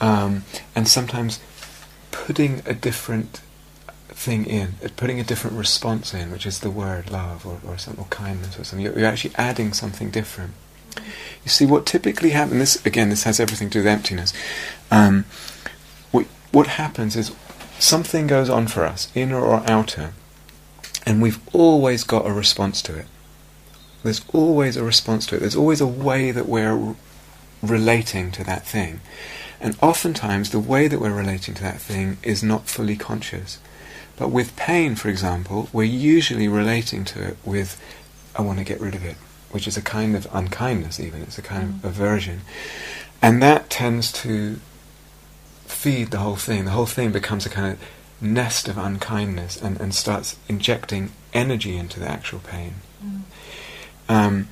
[0.00, 0.22] yeah.
[0.24, 0.44] um,
[0.76, 1.40] and sometimes
[2.12, 3.40] putting a different
[4.12, 8.04] thing in, putting a different response in, which is the word love or, or, or
[8.10, 8.84] kindness or something.
[8.84, 10.52] You're, you're actually adding something different.
[10.96, 14.32] You see, what typically happens, this, again, this has everything to do with emptiness.
[14.90, 15.24] Um,
[16.10, 17.32] what, what happens is
[17.78, 20.12] something goes on for us, inner or outer,
[21.06, 23.06] and we've always got a response to it.
[24.02, 25.40] There's always a response to it.
[25.40, 26.96] There's always a way that we're r-
[27.62, 29.00] relating to that thing.
[29.60, 33.58] And oftentimes, the way that we're relating to that thing is not fully conscious.
[34.20, 37.80] But with pain, for example, we're usually relating to it with,
[38.36, 39.16] I want to get rid of it,
[39.50, 41.22] which is a kind of unkindness, even.
[41.22, 42.42] It's a kind of aversion.
[43.22, 44.60] And that tends to
[45.64, 46.66] feed the whole thing.
[46.66, 47.80] The whole thing becomes a kind of
[48.20, 52.74] nest of unkindness and, and starts injecting energy into the actual pain.
[53.02, 53.22] Mm.
[54.06, 54.48] Um,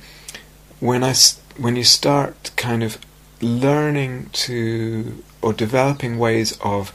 [0.79, 1.13] when I
[1.57, 2.97] when you start kind of
[3.39, 6.91] learning to or developing ways of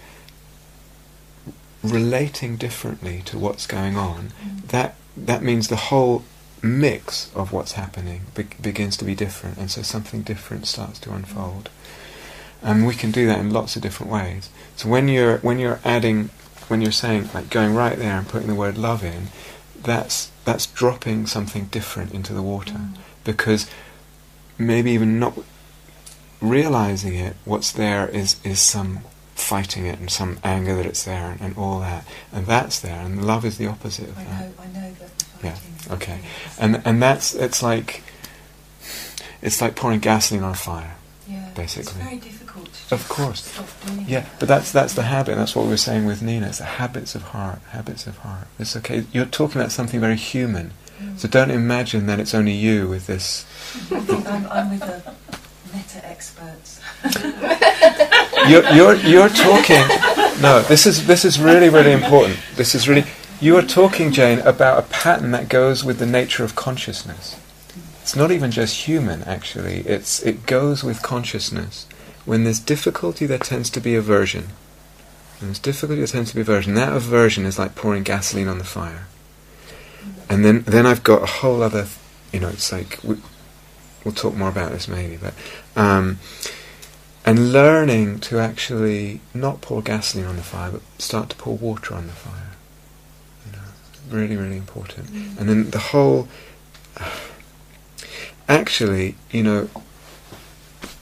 [1.85, 4.69] relating differently to what's going on, Mm.
[4.69, 6.25] that that means the whole
[6.61, 11.13] mix of what's happening be- begins to be different, and so something different starts to
[11.13, 11.69] unfold.
[12.63, 14.49] And we can do that in lots of different ways.
[14.77, 16.31] So when you're when you're adding
[16.69, 19.29] when you're saying like going right there and putting the word love in,
[19.83, 22.73] that's that's dropping something different into the water.
[22.73, 22.97] Mm.
[23.23, 23.67] Because
[24.59, 25.35] maybe even not
[26.41, 29.01] realizing it, what's there is is some
[29.35, 32.07] fighting it and some anger that it's there and, and all that.
[32.33, 34.41] And that's there and love is the opposite of I that.
[34.41, 36.21] know, I know that Yeah, okay.
[36.59, 38.03] And and that's it's like
[39.43, 40.97] it's like pouring gasoline on a fire.
[41.29, 42.01] yeah, basically.
[42.01, 43.59] It's very difficult to Of course.
[44.07, 45.37] Yeah, but that's that's the habit.
[45.37, 46.47] That's what we were saying with Nina.
[46.47, 47.59] It's the habits of heart.
[47.71, 48.47] Habits of heart.
[48.59, 49.05] It's okay.
[49.13, 50.73] You're talking about something very human.
[51.03, 51.19] Mm.
[51.19, 53.45] So don't imagine that it's only you with this.
[53.91, 55.15] I'm, I'm with the
[55.75, 56.81] metta experts.
[58.49, 59.83] You're you're you're talking.
[60.43, 62.39] No, this is this is really really important.
[62.57, 63.05] This is really.
[63.41, 67.41] You are talking, Jane, about a pattern that goes with the nature of consciousness.
[68.03, 69.81] It's not even just human, actually.
[69.81, 71.87] It's it goes with consciousness.
[72.27, 74.49] When there's difficulty, there tends to be aversion.
[75.39, 76.75] When there's difficulty, there tends to be aversion.
[76.75, 79.07] That aversion is like pouring gasoline on the fire.
[80.29, 81.87] And then then I've got a whole other,
[82.31, 83.17] you know, it's like we,
[84.05, 85.35] we'll talk more about this maybe, but
[85.77, 86.19] um,
[87.25, 91.95] and learning to actually not pour gasoline on the fire, but start to pour water
[91.95, 92.53] on the fire.
[93.47, 93.59] You know,
[94.11, 95.09] really, really important.
[95.39, 96.29] And then the whole,
[98.49, 99.71] actually, you know,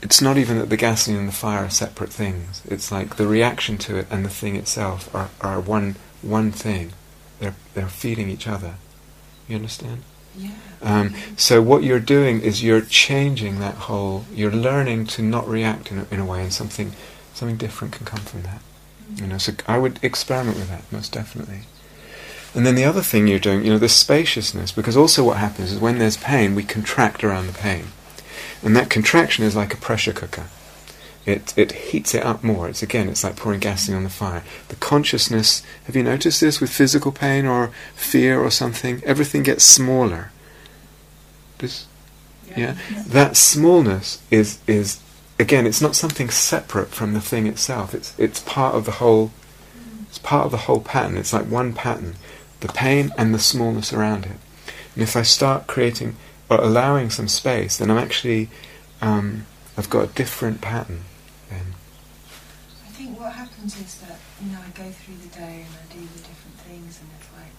[0.01, 2.63] it's not even that the gasoline and the fire are separate things.
[2.69, 6.93] It's like the reaction to it and the thing itself are, are one one thing.
[7.39, 8.75] They're they're feeding each other.
[9.49, 10.03] You understand?
[10.37, 10.51] Yeah.
[10.83, 14.25] Um, so what you're doing is you're changing that whole.
[14.35, 16.93] You're learning to not react in a, in a way, and something
[17.35, 18.61] something different can come from that.
[19.17, 21.63] You know, so I would experiment with that most definitely.
[22.55, 25.73] And then the other thing you're doing, you know, this spaciousness, because also what happens
[25.73, 27.87] is when there's pain, we contract around the pain,
[28.63, 30.49] and that contraction is like a pressure cooker.
[31.25, 32.69] It it heats it up more.
[32.69, 34.43] It's again, it's like pouring gasoline on the fire.
[34.69, 35.63] The consciousness.
[35.85, 39.01] Have you noticed this with physical pain or fear or something?
[39.05, 40.33] Everything gets smaller.
[41.63, 41.87] This,
[42.55, 42.77] yeah.
[43.07, 45.01] That smallness is is
[45.39, 45.67] again.
[45.67, 47.95] It's not something separate from the thing itself.
[47.95, 49.31] It's it's part of the whole.
[50.09, 51.17] It's part of the whole pattern.
[51.17, 52.17] It's like one pattern.
[52.61, 54.37] The pain and the smallness around it.
[54.95, 56.17] And if I start creating
[56.51, 58.51] or allowing some space, then I'm actually
[59.01, 59.47] um,
[59.77, 61.05] I've got a different pattern.
[61.49, 61.75] Then
[62.87, 65.85] I think what happens is that, you know, I go through the day and I
[65.93, 67.57] do the different things and it's like,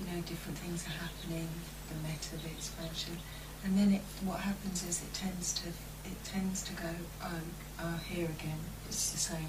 [0.00, 1.48] you know, different things are happening,
[1.92, 3.18] the metta, the expansion.
[3.64, 6.88] And then it, what happens is it tends to, it tends to go,
[7.22, 7.28] oh,
[7.80, 9.48] oh here again, it's the same.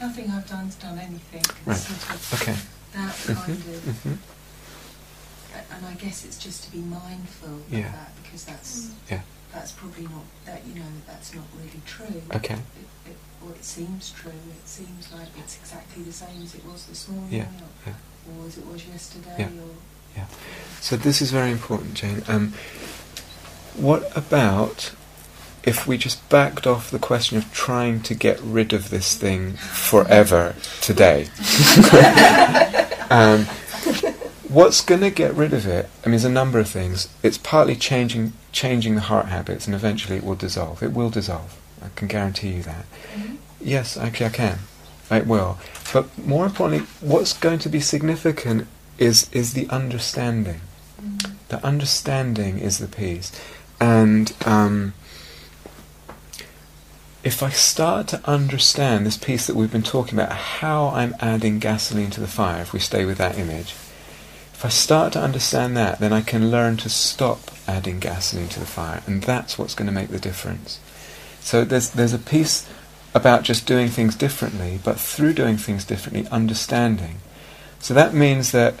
[0.00, 1.40] Nothing I've done's done anything.
[1.40, 1.76] It's Right.
[1.76, 2.56] sort of okay.
[2.92, 4.18] that Mhm, kind of, mhm.
[5.76, 7.86] and I guess it's just to be mindful Yeah.
[7.86, 9.22] of that because that's, Yeah.
[9.52, 12.22] that's probably not, that, you know, that's not really true.
[12.34, 12.54] Okay.
[12.54, 14.32] It, it, or it seems true.
[14.32, 17.94] It seems like it's exactly the same as it was this morning, Yeah, or, yeah.
[18.42, 19.48] or as it was yesterday,
[20.16, 20.26] Yeah.
[20.80, 22.22] So this is very important, Jane.
[22.28, 22.54] Um,
[23.74, 24.92] what about
[25.62, 29.52] if we just backed off the question of trying to get rid of this thing
[29.54, 31.28] forever today?
[33.10, 33.44] um,
[34.48, 35.88] what's going to get rid of it?
[36.02, 37.08] I mean, there's a number of things.
[37.22, 40.82] It's partly changing changing the heart habits, and eventually it will dissolve.
[40.82, 41.56] It will dissolve.
[41.82, 42.84] I can guarantee you that.
[43.60, 44.58] Yes, actually, I can.
[45.10, 45.58] It will.
[45.92, 48.66] But more importantly, what's going to be significant
[49.00, 50.60] is is the understanding.
[51.48, 53.32] The understanding is the piece,
[53.80, 54.92] and um,
[57.24, 61.58] if I start to understand this piece that we've been talking about, how I'm adding
[61.58, 63.72] gasoline to the fire, if we stay with that image,
[64.54, 68.60] if I start to understand that, then I can learn to stop adding gasoline to
[68.60, 70.78] the fire, and that's what's going to make the difference.
[71.40, 72.68] So there's there's a piece
[73.12, 77.16] about just doing things differently, but through doing things differently, understanding.
[77.80, 78.74] So that means that,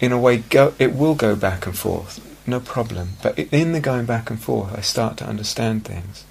[0.00, 3.10] in a way, go, it will go back and forth, no problem.
[3.22, 6.24] But in the going back and forth, I start to understand things.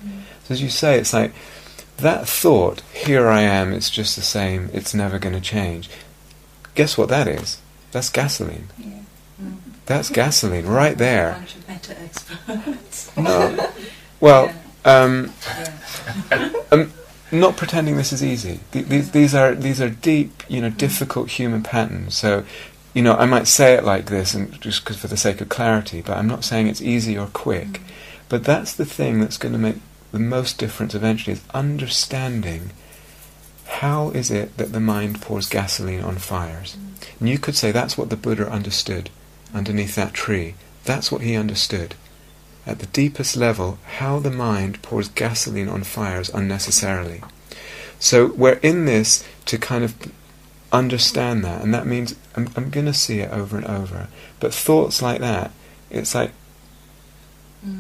[0.46, 1.34] So as you say, it's like
[1.98, 5.90] that thought, here I am, it's just the same, it's never going to change.
[6.76, 7.60] Guess what that is?
[7.92, 8.68] That's gasoline.
[9.86, 11.30] That's gasoline right there.
[11.30, 11.40] a there.
[11.40, 13.18] bunch of metta experts.
[13.18, 13.72] No.
[14.22, 14.54] Well,
[14.86, 15.34] um,
[16.32, 16.52] yeah.
[16.72, 16.94] um,
[17.32, 18.62] not pretending this is easy.
[18.72, 22.16] Th- these, these are these are deep, you know, difficult human patterns.
[22.16, 22.46] So,
[22.96, 25.50] you know, I might say it like this, and just 'cause for the sake of
[25.50, 27.68] clarity, but I'm not saying it's easy or quick.
[27.68, 27.84] Mm-hmm.
[28.30, 29.76] But that's the thing that's going to make
[30.12, 32.72] the most difference eventually is understanding
[33.66, 36.78] how is it that the mind pours gasoline on fires.
[36.78, 37.18] Mm-hmm.
[37.20, 39.10] And you could say that's what the Buddha understood
[39.54, 40.56] underneath that tree.
[40.86, 41.96] That's what he understood.
[42.66, 47.22] At the deepest level, how the mind pours gasoline on fires unnecessarily.
[48.00, 49.96] So we're in this to kind of
[50.72, 54.08] understand that, and that means I'm, I'm going to see it over and over.
[54.40, 55.52] But thoughts like that,
[55.90, 56.32] it's like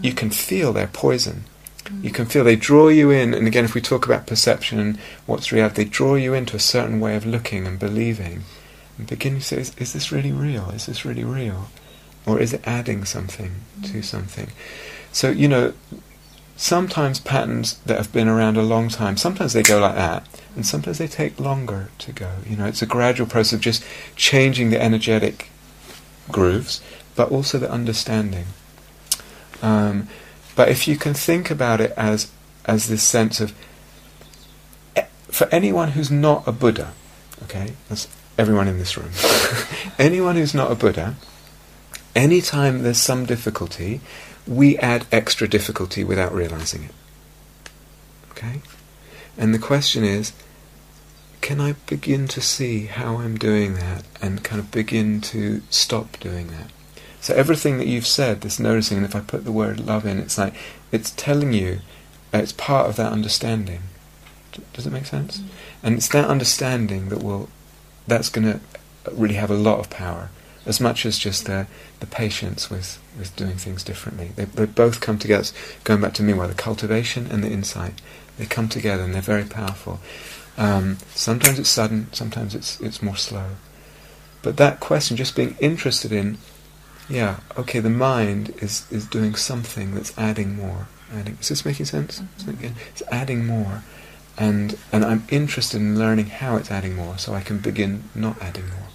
[0.01, 0.17] you mm.
[0.17, 1.43] can feel their poison.
[2.01, 2.13] You mm.
[2.13, 5.51] can feel they draw you in, and again, if we talk about perception and what's
[5.51, 8.43] reality, they draw you into a certain way of looking and believing,
[8.97, 10.69] and begin to say, is, is this really real?
[10.71, 11.69] Is this really real?
[12.25, 13.51] Or is it adding something
[13.83, 14.03] to mm.
[14.03, 14.49] something?
[15.11, 15.73] So, you know,
[16.57, 20.65] sometimes patterns that have been around a long time, sometimes they go like that, and
[20.65, 22.31] sometimes they take longer to go.
[22.47, 23.83] You know, it's a gradual process of just
[24.15, 25.49] changing the energetic
[26.31, 26.81] grooves,
[27.15, 28.45] but also the understanding.
[29.61, 30.07] Um,
[30.55, 32.31] but if you can think about it as
[32.65, 33.53] as this sense of
[34.97, 36.93] e- for anyone who's not a Buddha,
[37.43, 39.11] okay, that's everyone in this room.
[39.99, 41.15] anyone who's not a Buddha,
[42.15, 44.01] anytime there's some difficulty,
[44.47, 46.91] we add extra difficulty without realizing it.
[48.31, 48.61] Okay?
[49.37, 50.31] And the question is,
[51.45, 56.19] can I begin to see how I'm doing that and kind of begin to stop
[56.19, 56.71] doing that?
[57.21, 60.17] So everything that you've said, this noticing, and if I put the word love in,
[60.17, 60.55] it's like
[60.91, 61.81] it's telling you,
[62.33, 63.81] uh, it's part of that understanding.
[64.53, 65.43] D- does it make sense?
[65.83, 67.47] And it's that understanding that will,
[68.07, 68.59] that's going to
[69.11, 70.31] really have a lot of power,
[70.65, 71.67] as much as just the
[71.99, 74.31] the patience with with doing things differently.
[74.35, 75.47] They they both come together.
[75.83, 78.01] Going back to meanwhile, the cultivation and the insight,
[78.39, 79.99] they come together and they're very powerful.
[80.57, 83.51] Um, sometimes it's sudden, sometimes it's it's more slow.
[84.41, 86.37] But that question, just being interested in
[87.09, 90.87] yeah, okay, the mind is, is doing something that's adding more.
[91.13, 92.21] Adding, is this making sense?
[92.35, 93.83] It's like, It's adding more.
[94.37, 98.41] And, and I'm interested in learning how it's adding more so I can begin not
[98.41, 98.87] adding more.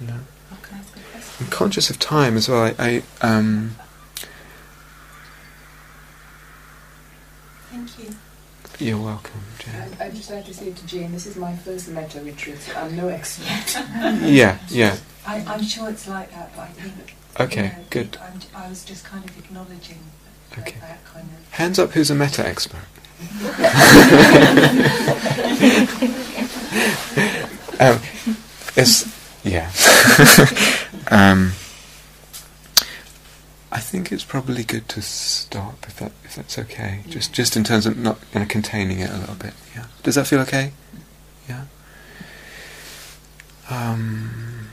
[0.00, 0.20] You know?
[0.54, 1.44] Okay, that's a good question.
[1.44, 2.62] I'm conscious of time as well.
[2.62, 3.76] I, I um,
[7.70, 8.14] Thank you.
[8.80, 9.92] You're welcome, Jen.
[10.00, 12.72] I- I'd just like to say to Jane, this is my first metta retreat, so
[12.74, 13.84] I'm no expert.
[14.22, 14.96] Yeah, yeah.
[15.26, 17.14] I, I'm sure it's like that, but I think.
[17.38, 18.16] Okay, you know, good.
[18.22, 19.98] I'm, I was just kind of acknowledging
[20.52, 20.78] that, Okay.
[20.80, 21.52] that kind of.
[21.52, 22.78] Hands up who's a metta expert.
[27.80, 28.00] um,
[28.76, 29.04] it's,
[29.44, 29.70] yeah.
[31.08, 31.52] um,
[33.72, 37.02] I think it's probably good to stop if that if that's okay.
[37.08, 39.54] Just just in terms of not you know, containing it a little bit.
[39.76, 39.86] Yeah.
[40.02, 40.72] Does that feel okay?
[41.48, 41.64] Yeah.
[43.70, 44.68] Um,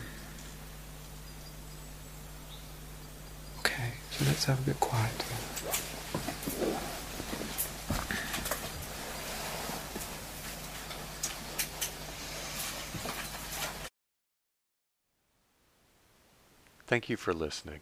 [3.59, 3.93] okay.
[4.11, 5.11] So let's have a bit quiet.
[16.87, 17.81] Thank you for listening.